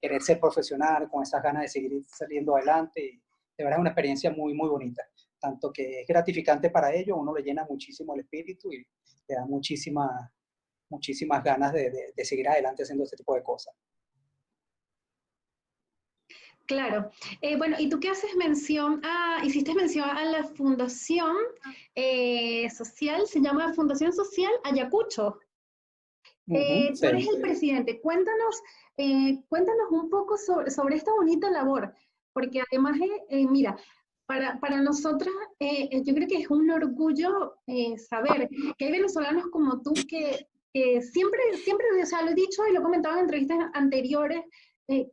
[0.00, 3.20] querer ser profesional, con esas ganas de seguir saliendo adelante.
[3.56, 5.02] De verdad es una experiencia muy, muy bonita
[5.40, 8.86] tanto que es gratificante para ellos, uno le llena muchísimo el espíritu y
[9.26, 10.30] le da muchísimas,
[10.90, 13.74] muchísimas ganas de, seguir adelante haciendo ese tipo de cosas.
[16.70, 17.10] Claro.
[17.40, 21.36] Eh, bueno, y tú qué haces mención, ah, hiciste mención a la Fundación
[21.96, 25.40] eh, Social, se llama Fundación Social Ayacucho.
[26.46, 28.00] Eh, uh -huh, tú eres el presidente.
[28.00, 28.62] Cuéntanos,
[29.48, 31.92] cuéntanos un poco sobre, sobre, esta bonita labor,
[32.32, 32.96] porque además,
[33.50, 33.76] mira,
[34.26, 35.34] para, para nosotras,
[36.06, 37.56] yo creo que es un orgullo
[38.08, 42.64] saber que hay venezolanos como tú que, que, siempre, siempre, o sea, lo he dicho
[42.64, 44.42] y lo he comentado en entrevistas anteriores,
[44.90, 45.08] eh,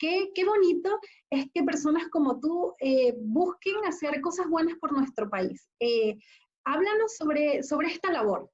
[0.00, 5.28] qué, qué bonito es que personas como tú eh, busquen hacer cosas buenas por nuestro
[5.28, 5.68] país.
[5.78, 6.18] Eh,
[6.64, 8.50] háblanos sobre, sobre esta labor.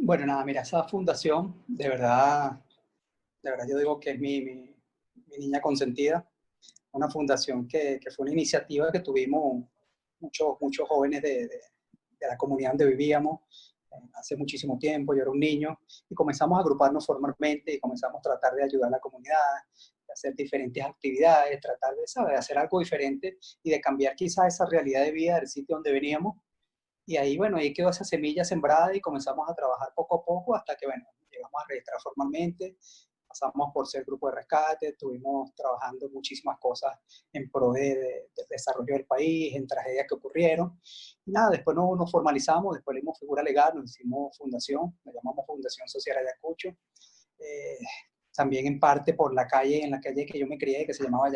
[0.00, 2.52] Bueno, nada, mira, esa fundación, de verdad,
[3.42, 4.76] de verdad yo digo que es mi, mi,
[5.26, 6.26] mi niña consentida
[6.92, 9.64] una fundación que, que, fue una iniciativa que tuvimos
[10.20, 11.60] muchos, muchos jóvenes de, de,
[12.20, 13.40] de la comunidad donde vivíamos
[14.14, 18.22] hace muchísimo tiempo, yo era un niño, y comenzamos a agruparnos formalmente y comenzamos a
[18.22, 19.34] tratar de ayudar a la comunidad,
[20.06, 22.38] de hacer diferentes actividades, tratar de, ¿sabes?
[22.38, 26.36] hacer algo diferente y de cambiar quizás esa realidad de vida del sitio donde veníamos.
[27.06, 30.54] Y ahí, bueno, ahí quedó esa semilla sembrada y comenzamos a trabajar poco a poco
[30.54, 32.76] hasta que, bueno, llegamos a registrar formalmente,
[33.28, 36.98] pasamos por ser grupo de rescate, estuvimos trabajando muchísimas cosas
[37.32, 40.80] en pro de, de, del desarrollo del país, en tragedias que ocurrieron.
[41.24, 45.14] Y nada, después nos, nos formalizamos, después le dimos figura legal, nos hicimos fundación, nos
[45.14, 46.70] llamamos Fundación Social Ayacucho.
[47.38, 47.78] Eh,
[48.34, 51.02] también en parte por la calle, en la calle que yo me crié, que se
[51.02, 51.28] llamaba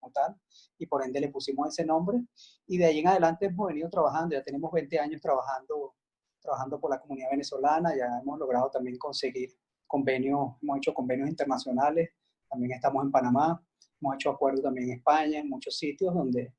[0.00, 0.34] como tal,
[0.76, 2.18] y por ende le pusimos ese nombre.
[2.66, 5.94] Y de ahí en adelante hemos venido trabajando, ya tenemos 20 años trabajando,
[6.40, 9.50] trabajando por la comunidad venezolana, ya hemos logrado también conseguir
[9.88, 12.10] convenios, hemos hecho convenios internacionales,
[12.48, 13.60] también estamos en Panamá,
[14.00, 16.54] hemos hecho acuerdos también en España, en muchos sitios donde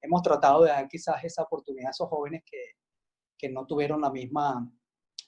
[0.00, 2.76] hemos tratado de dar quizás esa oportunidad a esos jóvenes que,
[3.36, 4.70] que no tuvieron la misma,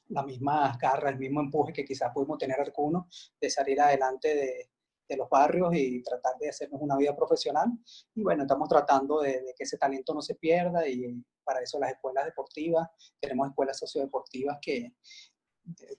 [0.08, 4.70] la misma garra, el mismo empuje que quizás pudimos tener algunos de salir adelante de,
[5.08, 7.68] de los barrios y tratar de hacernos una vida profesional.
[8.14, 11.80] Y bueno, estamos tratando de, de, que ese talento no se pierda y para eso
[11.80, 14.92] las escuelas deportivas, tenemos escuelas sociodeportivas que,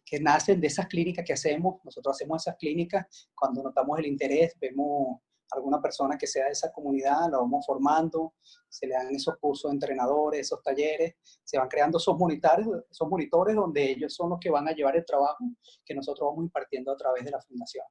[0.05, 1.79] que nacen de esas clínicas que hacemos.
[1.83, 5.19] Nosotros hacemos esas clínicas cuando notamos el interés, vemos
[5.51, 8.33] alguna persona que sea de esa comunidad, la vamos formando,
[8.67, 13.09] se le dan esos cursos de entrenadores, esos talleres, se van creando esos monitores, esos
[13.09, 15.43] monitores donde ellos son los que van a llevar el trabajo
[15.83, 17.85] que nosotros vamos impartiendo a través de la fundación.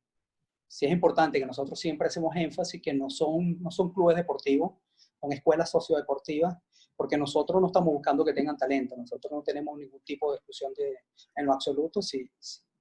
[0.69, 4.73] Sí es importante que nosotros siempre hacemos énfasis que no son, no son clubes deportivos,
[5.21, 6.57] son escuelas sociodeportivas,
[6.99, 10.75] porque nosotros no estamos buscando que tengan talento, nosotros no tenemos ningún tipo de exclusión
[10.75, 10.99] de,
[11.37, 12.29] en lo absoluto, si,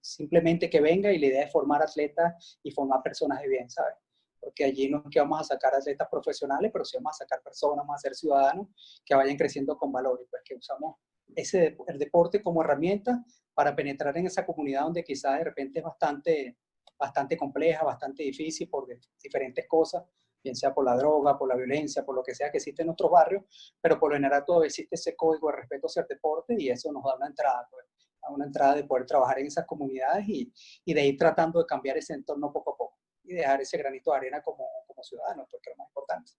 [0.02, 3.94] simplemente que venga y la idea es formar atletas y formar personas de bien, ¿sabes?
[4.40, 7.44] porque allí no es que vamos a sacar atletas profesionales, pero sí vamos a sacar
[7.44, 8.70] personas, vamos a ser ciudadanos
[9.06, 10.96] que vayan creciendo con valores, pues que usamos
[11.36, 15.86] ese, el deporte como herramienta para penetrar en esa comunidad donde quizás de repente es
[15.86, 16.58] bastante,
[16.98, 18.88] bastante compleja, bastante difícil por
[19.22, 20.06] diferentes cosas,
[20.44, 22.88] bien sea por la droga, por la violencia, por lo que sea que existe en
[22.88, 23.44] nuestros barrios,
[23.82, 26.92] pero por lo general todavía existe ese código de respeto hacia el deporte y eso
[26.92, 27.86] nos da una entrada, pues,
[28.30, 30.52] una entrada de poder trabajar en esas comunidades y,
[30.86, 34.12] y de ir tratando de cambiar ese entorno poco a poco y dejar ese granito
[34.12, 36.32] de arena como, como ciudadanos, porque es lo más importante.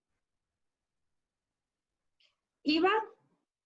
[2.63, 2.91] Iva,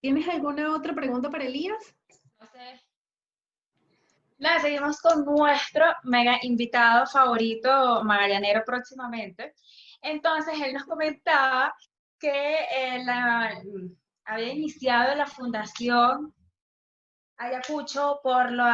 [0.01, 1.95] ¿tienes alguna otra pregunta para Elías?
[2.39, 2.81] No sé.
[4.39, 9.55] Nada, seguimos con nuestro mega invitado favorito, Magallanero, próximamente.
[10.03, 11.75] Entonces, él nos comentaba
[12.19, 12.57] que
[13.65, 16.35] uh, había iniciado la fundación
[17.39, 18.65] Ayacucho por lo,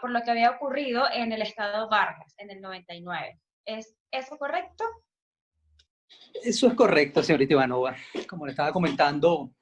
[0.00, 3.40] por lo que había ocurrido en el estado Vargas en el 99.
[3.64, 4.84] ¿Es eso correcto?
[6.42, 7.94] Eso es correcto, señorita Ivanova.
[8.28, 9.52] Como le estaba comentando,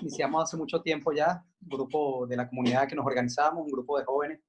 [0.00, 3.98] iniciamos hace mucho tiempo ya un grupo de la comunidad que nos organizamos, un grupo
[3.98, 4.40] de jóvenes,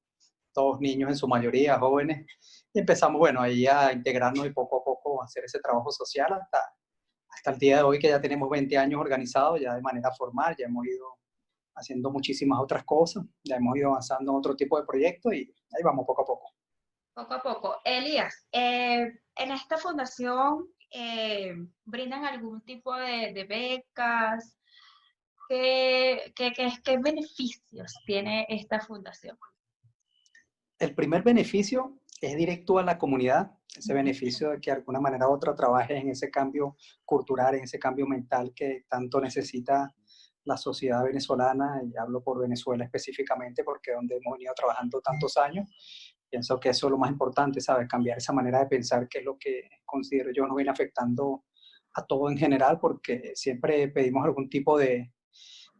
[0.53, 2.25] todos niños en su mayoría, jóvenes,
[2.73, 4.88] empezamos, bueno, ahí a integrarnos y poco a poco
[5.23, 6.62] hacer ese trabajo social hasta,
[7.29, 10.55] hasta el día de hoy que ya tenemos 20 años organizados, ya de manera formal,
[10.58, 11.19] ya hemos ido
[11.75, 15.84] haciendo muchísimas otras cosas, ya hemos ido avanzando en otro tipo de proyectos y ahí
[15.84, 16.53] vamos poco a poco.
[17.13, 17.75] Poco a poco.
[17.84, 21.55] Elías, eh, en esta fundación eh,
[21.86, 24.58] brindan algún tipo de, de becas.
[25.47, 29.38] ¿Qué, qué, qué, ¿Qué beneficios tiene esta fundación?
[30.77, 35.27] El primer beneficio es directo a la comunidad, ese beneficio de que de alguna manera
[35.27, 39.95] u otra trabaje en ese cambio cultural, en ese cambio mental que tanto necesita
[40.43, 45.38] la sociedad venezolana, y hablo por Venezuela específicamente porque es donde hemos venido trabajando tantos
[45.38, 45.69] años,
[46.29, 47.88] Pienso que eso es lo más importante, ¿sabes?
[47.88, 51.45] Cambiar esa manera de pensar, que es lo que considero yo nos viene afectando
[51.93, 55.12] a todo en general, porque siempre pedimos algún tipo de,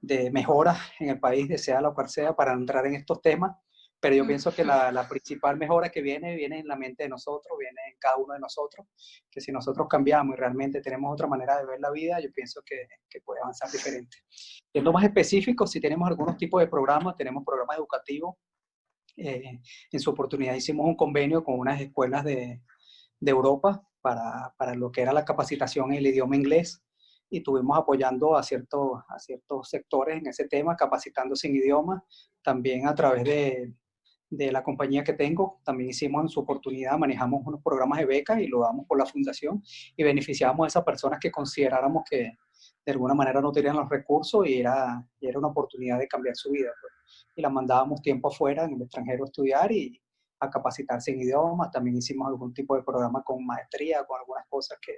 [0.02, 3.56] de mejora en el país, sea lo cual sea, para entrar en estos temas.
[4.01, 7.09] Pero yo pienso que la, la, principal mejora que viene, viene en la mente de
[7.09, 8.88] nosotros, viene en cada uno de nosotros,
[9.29, 12.62] que si nosotros cambiamos y realmente tenemos otra manera de ver la vida, yo pienso
[12.65, 14.17] que, que puede avanzar diferente.
[14.71, 18.35] Siendo más específico, si tenemos algunos tipos de programas, tenemos programas educativos
[19.21, 19.59] eh,
[19.91, 22.62] en su oportunidad hicimos un convenio con unas escuelas de,
[23.19, 26.81] de Europa para, para, lo que era la capacitación en el idioma inglés
[27.29, 32.03] y tuvimos apoyando a, ciertos a ciertos sectores en ese tema, capacitándose en idioma,
[32.41, 33.73] también a través de,
[34.30, 38.39] de la compañía que tengo, también hicimos en su oportunidad, manejamos unos programas de becas
[38.39, 39.63] y lo damos por la fundación
[39.96, 42.38] y beneficiamos a esas personas que consideráramos que
[42.86, 46.36] de alguna manera no tenían los recursos y era, y era una oportunidad de cambiar
[46.36, 46.70] su vida.
[46.80, 46.94] Pues
[47.36, 50.00] y la mandábamos tiempo afuera en el extranjero a estudiar y
[50.39, 51.72] a capacitarse en idiomas.
[51.72, 54.94] También hicimos algún tipo de programa con maestría, con algunas cosas que,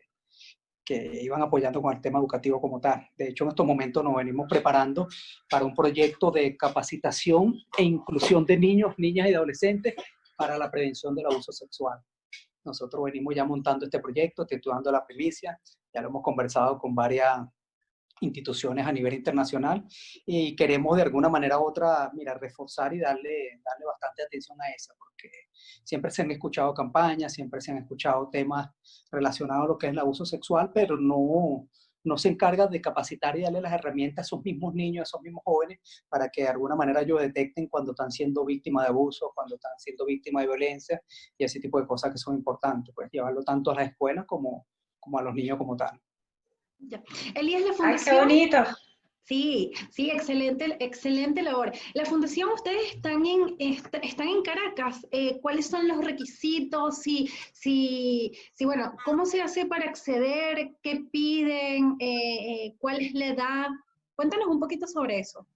[0.84, 3.08] que iban apoyando con el tema educativo como tal.
[3.17, 5.08] De hecho, en estos momentos nos venimos preparando
[5.50, 9.96] para un proyecto de capacitación e inclusión de niños, niñas y adolescentes
[10.36, 12.00] para la prevención del abuso sexual.
[12.63, 15.60] Nosotros venimos ya montando este proyecto, titulando la primicia,
[15.94, 17.41] ya lo hemos conversado con varias
[18.21, 19.86] instituciones a nivel internacional
[20.25, 24.69] y queremos de alguna manera u otra, mira, reforzar y darle, darle bastante atención a
[24.69, 25.29] esa, porque
[25.84, 28.69] siempre se han escuchado campañas, siempre se han escuchado temas
[29.12, 31.67] relacionados a lo que es el abuso sexual, pero no,
[32.03, 35.21] no se encarga de capacitar y darle las herramientas a esos mismos niños, a esos
[35.21, 39.31] mismos jóvenes, para que de alguna manera ellos detecten cuando están siendo víctimas de abuso,
[39.36, 41.01] cuando están siendo víctimas de violencia
[41.38, 44.67] y ese tipo de cosas que son importantes, pues llevarlo tanto a las escuelas como,
[44.99, 45.99] como a los niños como tal.
[47.36, 48.15] Elías, la fundación...
[48.15, 48.78] Ay, qué bonito.
[49.24, 51.72] Sí, sí, excelente, excelente labor.
[51.94, 55.08] La fundación, ustedes están en, están en Caracas.
[55.12, 56.98] Eh, ¿Cuáles son los requisitos?
[56.98, 60.76] Si, si, si, bueno, ¿cómo se hace para acceder?
[60.82, 61.96] ¿Qué piden?
[62.00, 63.67] Eh, eh, ¿Cuál es la edad?
[64.15, 65.48] Cuéntanos un poquito sobre eso.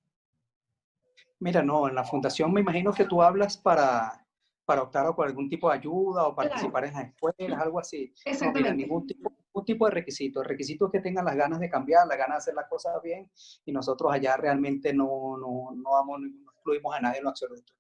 [1.40, 4.26] Mira, no, en la fundación me imagino que tú hablas para,
[4.64, 8.14] para optar por algún tipo de ayuda o participar en las escuelas, algo así.
[8.24, 8.70] Exactamente.
[8.70, 10.41] No, ningún tipo, ningún tipo de requisito.
[10.41, 13.02] El requisito es que tengan las ganas de cambiar, las ganas de hacer las cosas
[13.02, 13.30] bien
[13.65, 17.74] y nosotros allá realmente no, no, no, vamos, no excluimos a nadie en lo absoluto.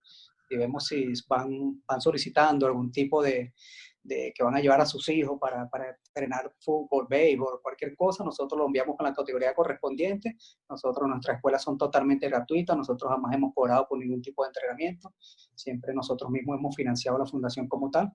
[0.49, 3.53] Y vemos si van, van solicitando algún tipo de,
[4.03, 8.23] de que van a llevar a sus hijos para, para entrenar fútbol, béisbol, cualquier cosa,
[8.23, 10.37] nosotros lo enviamos con la categoría correspondiente.
[10.69, 15.13] Nosotros, nuestras escuelas son totalmente gratuitas, nosotros jamás hemos cobrado por ningún tipo de entrenamiento,
[15.55, 18.13] siempre nosotros mismos hemos financiado la fundación como tal.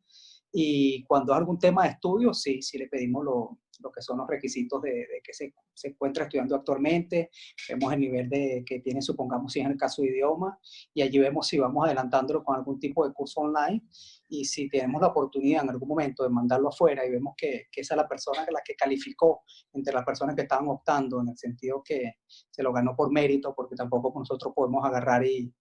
[0.53, 4.19] Y cuando es algún tema de estudio, sí, sí le pedimos lo, lo que son
[4.19, 7.31] los requisitos de, de que se, se, encuentra estudiando actualmente,
[7.69, 10.59] vemos el nivel de que tiene, supongamos, si es en el caso de idioma,
[10.95, 13.83] y allí vemos si vamos adelantándolo con algún tipo de curso online,
[14.29, 17.81] y si tenemos la oportunidad en algún momento de mandarlo afuera y vemos que, que
[17.81, 21.39] esa es la persona la que calificó entre las personas que estaban optando, en el
[21.39, 25.53] sentido que se lo ganó por mérito, porque tampoco nosotros podemos agarrar y,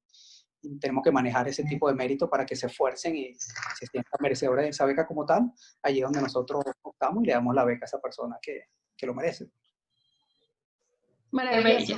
[0.80, 4.66] tenemos que manejar ese tipo de mérito para que se esfuercen y se sientan merecedores
[4.66, 7.86] de esa beca como tal, allí es donde nosotros optamos y le damos la beca
[7.86, 9.50] a esa persona que, que lo merece.
[11.32, 11.98] Qué bello,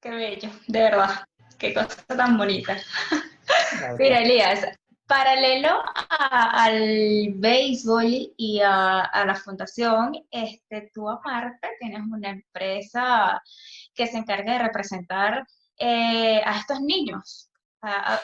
[0.00, 1.24] qué bello, de verdad,
[1.58, 2.76] qué cosa tan bonita.
[3.98, 4.66] Mira, Elías,
[5.06, 13.40] paralelo a, al béisbol y a, a, la fundación, este, tú aparte tienes una empresa
[13.94, 15.46] que se encarga de representar
[15.78, 17.49] eh, a estos niños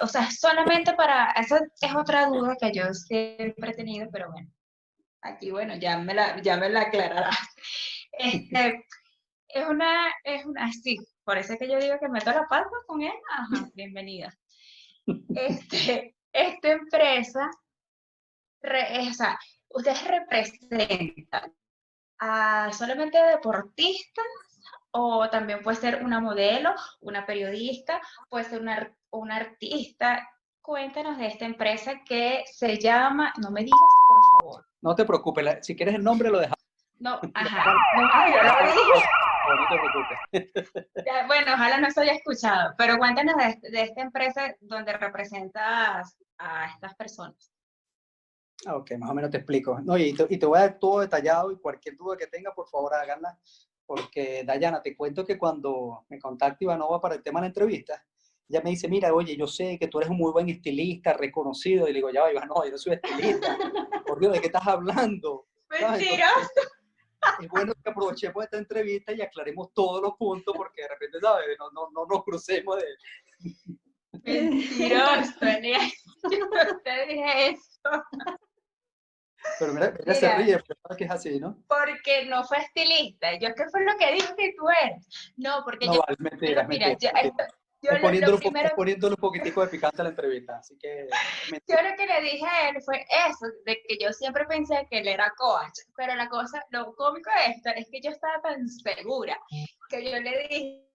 [0.01, 4.51] o sea, solamente para, esa es otra duda que yo siempre he tenido, pero bueno,
[5.23, 7.31] aquí bueno, ya me la, ya me la aclarará.
[8.19, 8.87] Este,
[9.49, 12.71] es una, es una, sí, por eso es que yo digo que meto la pata
[12.87, 14.33] con él, ajá, bienvenida.
[15.35, 17.51] Este, esta empresa,
[18.63, 19.39] o sea,
[19.69, 21.55] ustedes representan
[22.19, 24.25] a solamente deportistas
[24.99, 30.27] o también puede ser una modelo, una periodista, puede ser una, una artista.
[30.63, 33.79] Cuéntanos de esta empresa que se llama, no me digas,
[34.09, 34.67] por favor.
[34.81, 36.57] No te preocupes, si quieres el nombre lo dejamos.
[36.99, 39.07] No, ajá, no, yo lo dije.
[39.49, 41.27] No te preocupes.
[41.27, 46.67] bueno, ojalá no se haya escuchado, pero cuéntanos de, de esta empresa donde representas a
[46.73, 47.53] estas personas.
[48.65, 49.79] Ah, ok, más o menos te explico.
[49.81, 52.55] No, y, te, y, te, voy a dar todo detallado y cualquier duda que tenga,
[52.55, 53.39] por favor, háganla
[53.87, 58.05] porque Dayana, te cuento que cuando me contacta Ivanova para el tema de la entrevista,
[58.49, 61.89] ella me dice, mira, oye, yo sé que tú eres un muy buen estilista, reconocido,
[61.89, 63.57] y le digo, ya va, Ivanova, yo no soy estilista,
[64.07, 65.47] por Dios, ¿de qué estás hablando?
[65.69, 66.61] Mentiroso.
[67.41, 71.47] Es bueno que aprovechemos esta entrevista y aclaremos todos los puntos, porque de repente, ¿sabes?
[71.59, 72.85] No, no, no nos crucemos de...
[74.23, 75.33] Mentiroso,
[76.31, 78.37] yo no te dije eso.
[79.59, 81.63] Pero mira, ella se ríe porque es así, ¿no?
[81.69, 83.33] Porque no fue estilista.
[83.39, 85.33] Yo, ¿qué fue lo que dijo que tú eres?
[85.37, 86.01] No, porque no, yo...
[86.01, 87.49] Vale, mentira, mira, mentira, yo, mentira.
[87.83, 91.07] Yo es poniéndole, lo primero, poniéndole un poquitico de picante a la entrevista, así que...
[91.69, 94.99] Yo lo que le dije a él fue eso, de que yo siempre pensé que
[94.99, 98.67] él era coach, pero la cosa, lo cómico de esto es que yo estaba tan
[98.69, 99.39] segura
[99.91, 100.86] que yo le dije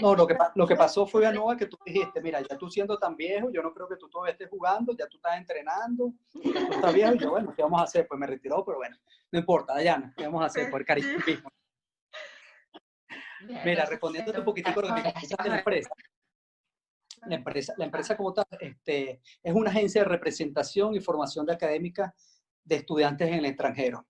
[0.00, 2.98] no, lo que, lo que pasó fue, Nova, que tú dijiste, mira, ya tú siendo
[2.98, 6.66] tan viejo, yo no creo que tú todavía estés jugando, ya tú estás entrenando, ya
[6.66, 8.06] tú estás viejo, y yo, bueno, ¿qué vamos a hacer?
[8.06, 8.96] Pues me retiró, pero bueno,
[9.30, 10.70] no importa, Dayana, ¿qué vamos a hacer?
[10.70, 11.50] Por el cariño mismo.
[13.64, 15.90] Mira, respondiendo un poquitico lo que me de la empresa.
[17.26, 21.54] La empresa, la empresa como tal este, es una agencia de representación y formación de
[21.54, 22.14] académica
[22.62, 24.06] de estudiantes en el extranjero.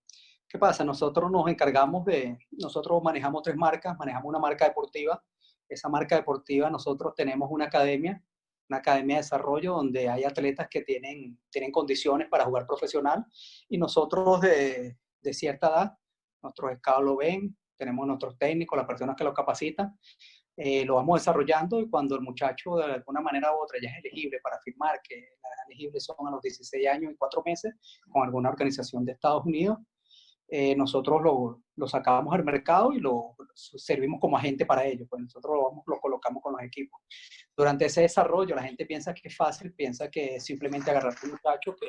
[0.49, 0.85] ¿Qué pasa?
[0.85, 5.23] Nosotros nos encargamos de, nosotros manejamos tres marcas, manejamos una marca deportiva,
[5.69, 8.23] esa marca deportiva, nosotros tenemos una academia,
[8.69, 13.25] una academia de desarrollo donde hay atletas que tienen, tienen condiciones para jugar profesional
[13.69, 15.98] y nosotros de, de cierta edad,
[16.42, 19.98] nuestros escados lo ven, tenemos nuestros técnicos, las personas que lo capacitan,
[20.56, 24.04] eh, lo vamos desarrollando y cuando el muchacho de alguna manera u otra ya es
[24.04, 27.75] elegible para firmar, que la elegible son a los 16 años y 4 meses
[28.08, 29.79] con alguna organización de Estados Unidos,
[30.49, 35.23] eh, nosotros lo, lo, sacamos al mercado y lo, servimos como agente para ellos, pues
[35.23, 37.01] nosotros lo, vamos, lo colocamos con los equipos.
[37.57, 41.31] Durante ese desarrollo la gente piensa que es fácil, piensa que es simplemente agarrar un
[41.31, 41.88] muchacho que,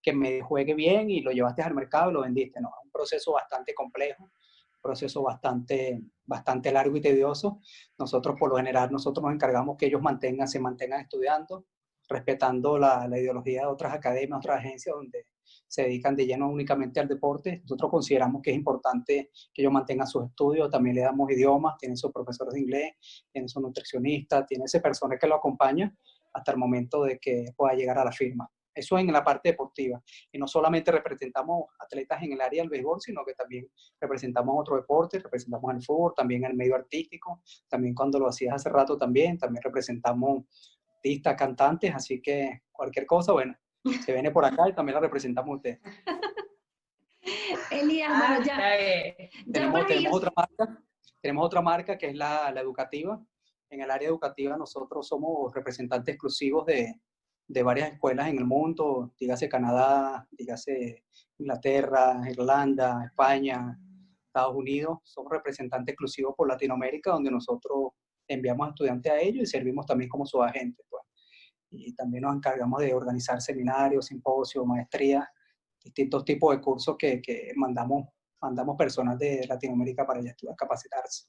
[0.00, 2.90] que me juegue bien y lo llevaste al mercado y lo vendiste, no, es un
[2.90, 4.30] proceso bastante complejo
[4.80, 7.60] proceso bastante, bastante largo y tedioso.
[7.98, 11.66] Nosotros, por lo general, nosotros nos encargamos que ellos mantengan, se mantengan estudiando,
[12.08, 15.26] respetando la, la ideología de otras academias, otras agencias donde
[15.66, 17.60] se dedican de lleno únicamente al deporte.
[17.62, 21.96] Nosotros consideramos que es importante que ellos mantengan sus estudios, también le damos idiomas, tienen
[21.96, 22.92] sus profesores de inglés,
[23.30, 25.94] tienen su nutricionista, tiene ese personal que lo acompaña
[26.32, 28.48] hasta el momento de que pueda llegar a la firma.
[28.78, 30.00] Eso en la parte deportiva.
[30.30, 33.68] Y no solamente representamos atletas en el área del béisbol, sino que también
[34.00, 38.68] representamos otro deporte, representamos el fútbol, también el medio artístico, también cuando lo hacías hace
[38.68, 40.44] rato también, también representamos
[40.94, 43.56] artistas, cantantes, así que cualquier cosa, bueno,
[44.04, 45.78] se viene por acá y también la representamos usted.
[47.70, 48.58] Elías, bueno, ya,
[49.52, 50.82] tenemos, tenemos otra marca,
[51.20, 53.22] tenemos otra marca que es la, la, educativa.
[53.70, 56.94] En el área educativa nosotros somos representantes exclusivos de,
[57.48, 61.04] de varias escuelas en el mundo, dígase Canadá, dígase
[61.38, 63.78] Inglaterra, Irlanda, España,
[64.26, 64.98] Estados Unidos.
[65.04, 67.92] Somos representantes exclusivos por Latinoamérica, donde nosotros
[68.28, 70.84] enviamos estudiantes a ellos y servimos también como sus agentes.
[70.88, 71.02] Pues
[71.70, 75.26] y también nos encargamos de organizar seminarios, simposios, maestrías,
[75.82, 78.08] distintos tipos de cursos que, que mandamos,
[78.40, 81.28] mandamos personas de Latinoamérica para allá estudiar, capacitarse.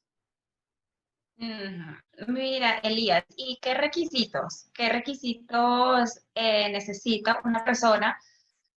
[2.27, 8.19] Mira, Elías, ¿y qué requisitos, qué requisitos eh, necesita una persona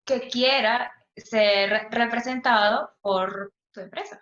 [0.06, 4.22] que quiera ser representado por tu empresa?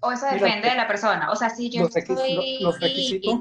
[0.00, 1.32] ¿O eso depende de la persona?
[1.32, 2.60] O sea, si yo los estoy...
[2.60, 3.40] Los requisitos,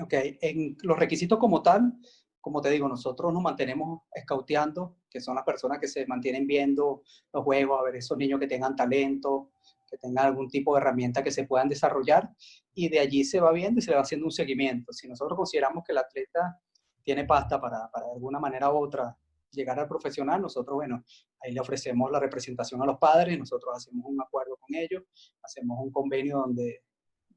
[0.00, 1.92] Ok, en los requisitos como tal,
[2.40, 7.02] como te digo, nosotros nos mantenemos escauteando, que son las personas que se mantienen viendo
[7.32, 9.52] los juegos, a ver esos niños que tengan talento,
[9.88, 12.28] que tengan algún tipo de herramienta que se puedan desarrollar,
[12.74, 14.92] y de allí se va viendo y se le va haciendo un seguimiento.
[14.92, 16.60] Si nosotros consideramos que el atleta
[17.02, 19.16] tiene pasta para, para de alguna manera u otra
[19.52, 21.02] llegar al profesional, nosotros, bueno,
[21.40, 25.02] ahí le ofrecemos la representación a los padres, nosotros hacemos un acuerdo con ellos,
[25.42, 26.83] hacemos un convenio donde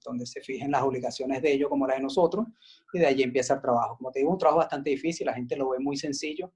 [0.03, 2.45] donde se fijen las obligaciones de ellos como las de nosotros,
[2.93, 3.97] y de allí empieza el trabajo.
[3.97, 6.53] Como te digo, un trabajo bastante difícil, la gente lo ve muy sencillo,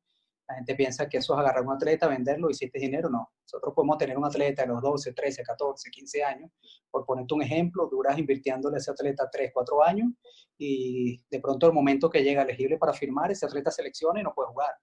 [0.51, 3.31] la gente piensa que eso es agarrar un atleta, venderlo hiciste dinero, no.
[3.43, 6.51] Nosotros podemos tener un atleta de los 12, 13, 14, 15 años,
[6.89, 10.09] por ponerte un ejemplo, duras invirtiéndole a ese atleta 3, 4 años
[10.57, 14.33] y de pronto el momento que llega elegible para firmar, ese atleta selecciona y no
[14.33, 14.75] puede jugar.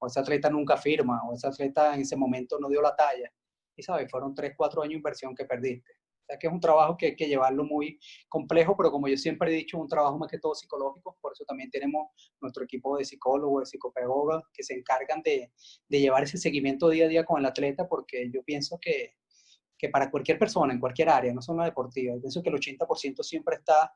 [0.00, 3.32] O ese atleta nunca firma, o ese atleta en ese momento no dio la talla.
[3.76, 6.01] Y sabes, fueron 3, 4 años de inversión que perdiste
[6.38, 9.56] que es un trabajo que hay que llevarlo muy complejo, pero como yo siempre he
[9.56, 12.08] dicho, un trabajo más que todo psicológico, por eso también tenemos
[12.40, 15.52] nuestro equipo de psicólogos, de psicopedagogas, que se encargan de,
[15.88, 19.14] de, llevar ese seguimiento día a día con el atleta, porque yo pienso que,
[19.78, 23.22] que para cualquier persona, en cualquier área, no solo la deportiva, pienso que el 80%
[23.22, 23.92] siempre está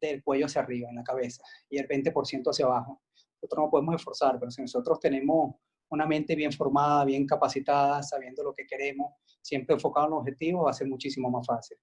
[0.00, 3.02] del cuello hacia arriba, en la cabeza, y el 20% hacia abajo.
[3.40, 5.56] Nosotros no podemos esforzar, pero si nosotros tenemos
[5.94, 10.66] una mente bien formada, bien capacitada, sabiendo lo que queremos, siempre enfocado en los objetivos,
[10.66, 11.76] va a ser muchísimo más fácil.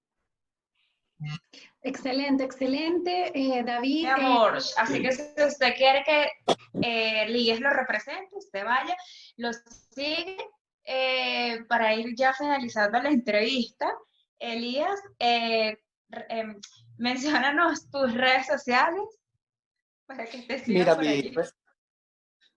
[1.82, 4.04] Excelente, excelente, eh, David.
[4.04, 6.28] Mi amor, así que si usted quiere que
[6.82, 8.96] eh, Líes lo represente, usted vaya,
[9.36, 9.50] lo
[9.94, 10.36] sigue
[10.84, 13.92] eh, para ir ya finalizando la entrevista.
[14.38, 15.76] Elías, eh,
[16.28, 16.60] em,
[16.98, 19.04] mencionanos tus redes sociales
[20.06, 21.32] para que te Mira, mi,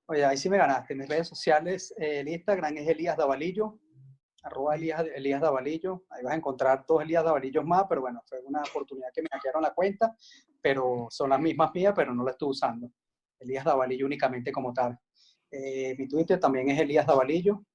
[0.07, 0.93] Oye, ahí sí me ganaste.
[0.93, 3.79] Mis redes sociales, eh, el Instagram es Elías Davalillo,
[4.43, 6.05] arroba Elías, Elías Davalillo.
[6.11, 9.29] Ahí vas a encontrar dos Elías Davalillos más, pero bueno, fue una oportunidad que me
[9.31, 10.15] hackearon la cuenta,
[10.61, 12.91] pero son las mismas mías, pero no la estoy usando.
[13.39, 14.97] Elías Davalillo únicamente como tal.
[15.49, 17.65] Eh, mi Twitter también es Elías Davalillo,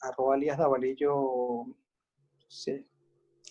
[0.00, 1.64] arroba Elías Davalillo,
[2.46, 2.86] sí,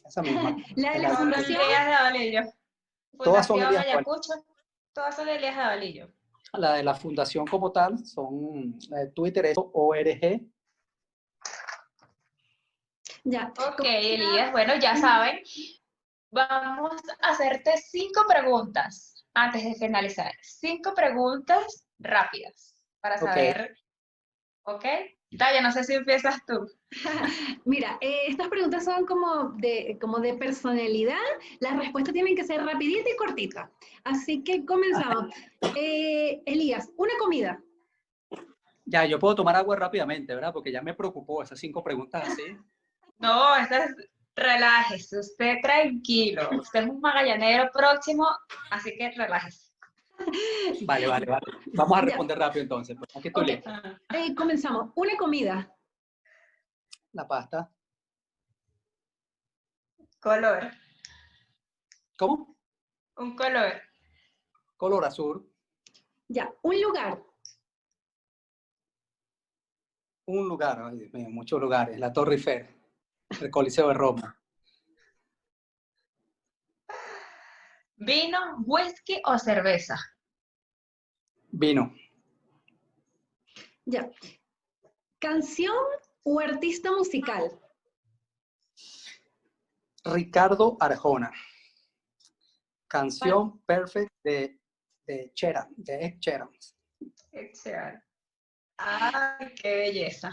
[0.06, 0.56] esa misma.
[0.76, 2.42] la de la, Fundación Elías Davalillo.
[3.18, 4.46] Todas son Elías Davalillo.
[4.94, 6.21] Todas son Elías Davalillo.
[6.54, 10.42] La de la fundación como tal, son, la de Twitter es ORG.
[13.24, 13.54] Ya.
[13.58, 15.42] Ok, Elías, bueno, ya saben,
[16.32, 20.34] vamos a hacerte cinco preguntas antes de finalizar.
[20.42, 23.78] Cinco preguntas rápidas para saber,
[24.64, 24.76] ¿ok?
[24.76, 25.21] okay?
[25.38, 26.70] Taya, no sé si empiezas tú.
[27.66, 31.16] Mira, eh, estas preguntas son como de, como de personalidad.
[31.60, 33.70] Las respuestas tienen que ser rapiditas y cortitas.
[34.04, 35.34] Así que comenzamos.
[35.78, 37.62] Eh, Elías, una comida.
[38.84, 40.52] Ya, yo puedo tomar agua rápidamente, ¿verdad?
[40.52, 42.44] Porque ya me preocupó esas cinco preguntas así.
[43.20, 46.50] No, estas es, relájese, usted tranquilo.
[46.60, 48.28] Usted es un magallanero próximo,
[48.72, 49.61] así que relájese.
[50.86, 51.46] Vale, vale, vale.
[51.74, 52.98] Vamos a responder rápido entonces.
[52.98, 53.62] Pues, aquí estoy okay.
[54.14, 54.92] eh, comenzamos.
[54.96, 55.76] Una comida.
[57.14, 57.72] La pasta.
[60.20, 60.72] Color.
[62.18, 62.56] ¿Cómo?
[63.18, 63.82] Un color.
[64.78, 65.52] Color azul.
[66.28, 67.24] Ya, un lugar.
[70.26, 72.00] Un lugar, ay, Dios mío, muchos lugares.
[72.00, 72.68] La Torre Eiffel.
[73.40, 74.41] El Coliseo de Roma.
[78.04, 79.96] ¿Vino, whisky o cerveza?
[81.52, 81.94] Vino.
[83.86, 84.10] Ya.
[85.20, 85.76] ¿Canción
[86.24, 87.62] o artista musical?
[90.04, 91.32] Ricardo Arjona.
[92.88, 94.60] Canción Perfect de,
[95.06, 96.50] de Chera, de Ed Sheeran.
[97.32, 98.04] Excelente.
[98.78, 100.32] ¡Ay, qué belleza!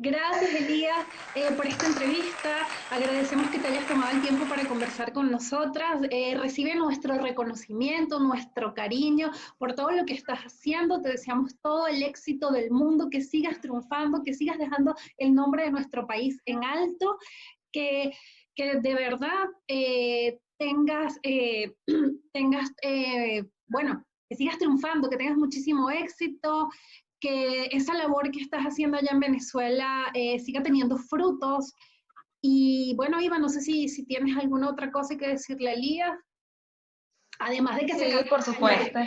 [0.00, 2.66] Gracias, Elías, eh, por esta entrevista.
[2.90, 6.02] Agradecemos que te hayas tomado el tiempo para conversar con nosotras.
[6.10, 11.02] Eh, recibe nuestro reconocimiento, nuestro cariño por todo lo que estás haciendo.
[11.02, 15.64] Te deseamos todo el éxito del mundo, que sigas triunfando, que sigas dejando el nombre
[15.64, 17.18] de nuestro país en alto,
[17.72, 18.12] que,
[18.54, 21.18] que de verdad eh, tengas,
[22.32, 22.72] tengas
[23.66, 26.68] bueno, que sigas triunfando, que tengas muchísimo éxito,
[27.20, 31.74] que esa labor que estás haciendo allá en Venezuela eh, siga teniendo frutos.
[32.40, 36.18] Y bueno, Iva, no sé si, si tienes alguna otra cosa que decirle a Elías.
[37.40, 38.98] Además de que sí, se por supuesto.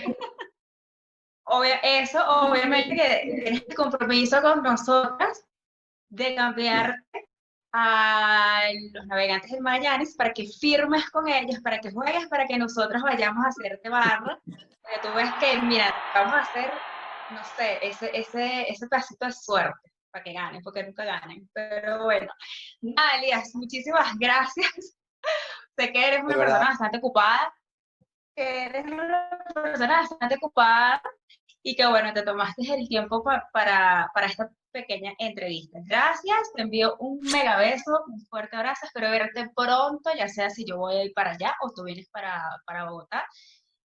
[1.84, 5.46] eso, obviamente que tienes el compromiso con nosotras
[6.10, 6.96] de cambiar
[7.74, 12.58] a los navegantes del Magallanes para que firmes con ellos, para que juegues, para que
[12.58, 14.40] nosotros vayamos a hacerte barra.
[14.46, 16.72] Que tú ves que, mira, vamos a hacer
[17.32, 21.50] no sé, ese, ese, ese pedacito de suerte para que ganen, porque nunca ganen.
[21.54, 22.32] Pero bueno,
[22.82, 24.98] nada, Elías, muchísimas gracias.
[25.78, 27.54] sé que eres una persona bastante ocupada,
[28.36, 31.02] que eres una persona bastante ocupada
[31.64, 35.80] y que bueno, te tomaste el tiempo para, para esta pequeña entrevista.
[35.84, 40.66] Gracias, te envío un mega beso, un fuerte abrazo, espero verte pronto, ya sea si
[40.66, 43.26] yo voy a ir para allá o tú vienes para, para Bogotá,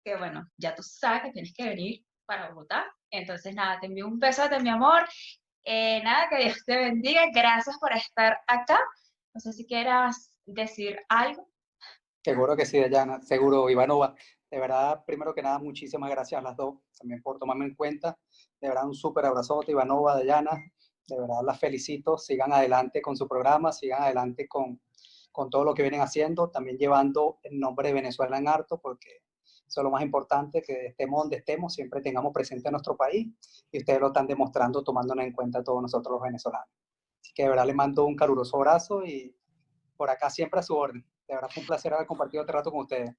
[0.04, 2.86] que bueno, ya tú sabes que tienes que venir para Bogotá.
[3.10, 5.08] Entonces, nada, te envío un beso de mi amor.
[5.64, 7.24] Eh, nada, que Dios te bendiga.
[7.34, 8.80] Gracias por estar acá.
[9.34, 11.48] No sé si quieras decir algo.
[12.24, 13.22] Seguro que sí, Dayana.
[13.22, 14.14] Seguro, Ivanova.
[14.50, 18.18] De verdad, primero que nada, muchísimas gracias a las dos también por tomarme en cuenta.
[18.62, 20.52] De verdad, un súper abrazote, Ivanova, Dayana.
[21.08, 22.18] De verdad, las felicito.
[22.18, 24.82] Sigan adelante con su programa, sigan adelante con,
[25.32, 29.22] con todo lo que vienen haciendo, también llevando el nombre de Venezuela en harto, porque
[29.68, 33.28] eso es lo más importante, que estemos donde estemos, siempre tengamos presente a nuestro país
[33.72, 36.70] y ustedes lo están demostrando tomándonos en cuenta todos nosotros los venezolanos.
[37.22, 39.36] Así que de verdad les mando un caluroso abrazo y
[39.98, 41.06] por acá siempre a su orden.
[41.28, 43.12] De verdad fue un placer haber compartido este rato con ustedes.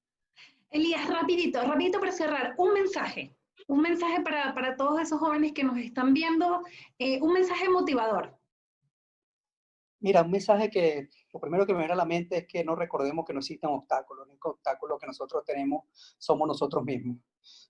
[0.71, 3.37] Elías, rapidito, rapidito para cerrar, un mensaje,
[3.67, 6.63] un mensaje para, para todos esos jóvenes que nos están viendo,
[6.99, 8.38] eh, un mensaje motivador.
[10.01, 12.77] Mira, un mensaje que lo primero que me viene a la mente es que no
[12.77, 14.25] recordemos que no existen obstáculos.
[14.25, 15.85] El único obstáculo que nosotros tenemos
[16.19, 17.17] somos nosotros mismos.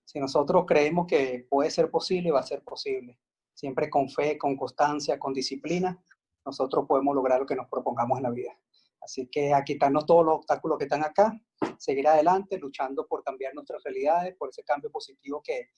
[0.05, 3.17] Si nosotros creemos que puede ser posible, va a ser posible.
[3.53, 6.01] Siempre con fe, con constancia, con disciplina,
[6.45, 8.57] nosotros podemos lograr lo que nos propongamos en la vida.
[9.01, 11.39] Así que a quitarnos todos los obstáculos que están acá,
[11.77, 15.69] seguir adelante, luchando por cambiar nuestras realidades, por ese cambio positivo que,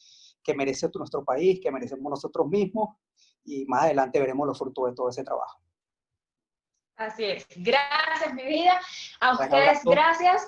[0.43, 2.97] que merece nuestro país, que merecemos nosotros mismos,
[3.45, 5.59] y más adelante veremos los frutos de todo ese trabajo.
[7.01, 7.47] Así es.
[7.55, 8.79] Gracias, mi vida.
[9.21, 10.47] A ustedes, gracias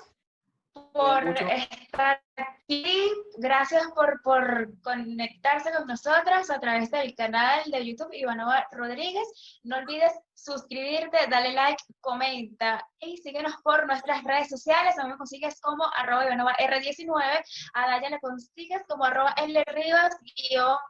[0.92, 3.12] por estar aquí.
[3.38, 9.60] Gracias por, por conectarse con nosotros a través del canal de YouTube Ivanova Rodríguez.
[9.64, 14.96] No olvides suscribirte, dale like, comenta y síguenos por nuestras redes sociales.
[14.96, 17.44] A mí me consigues como arroba Ivanova R19.
[17.74, 20.16] A Daya le consigues como arroba L Rivas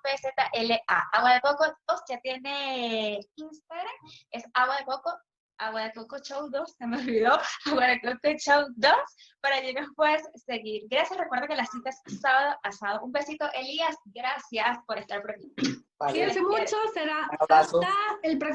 [0.02, 0.82] PZLA.
[1.12, 1.64] Agua de Coco
[2.06, 3.94] ya tiene Instagram.
[4.30, 5.10] Es Agua de Coco
[5.58, 8.92] Agua de Coco Show 2, se me olvidó, Agua de Coco Show 2,
[9.40, 10.82] para allí nos puedes seguir.
[10.88, 13.04] Gracias, recuerda que la cita es sábado a sábado.
[13.04, 15.52] Un besito, Elías, gracias por estar por aquí.
[15.96, 17.78] Cuídense mucho, será hasta
[18.22, 18.52] el próximo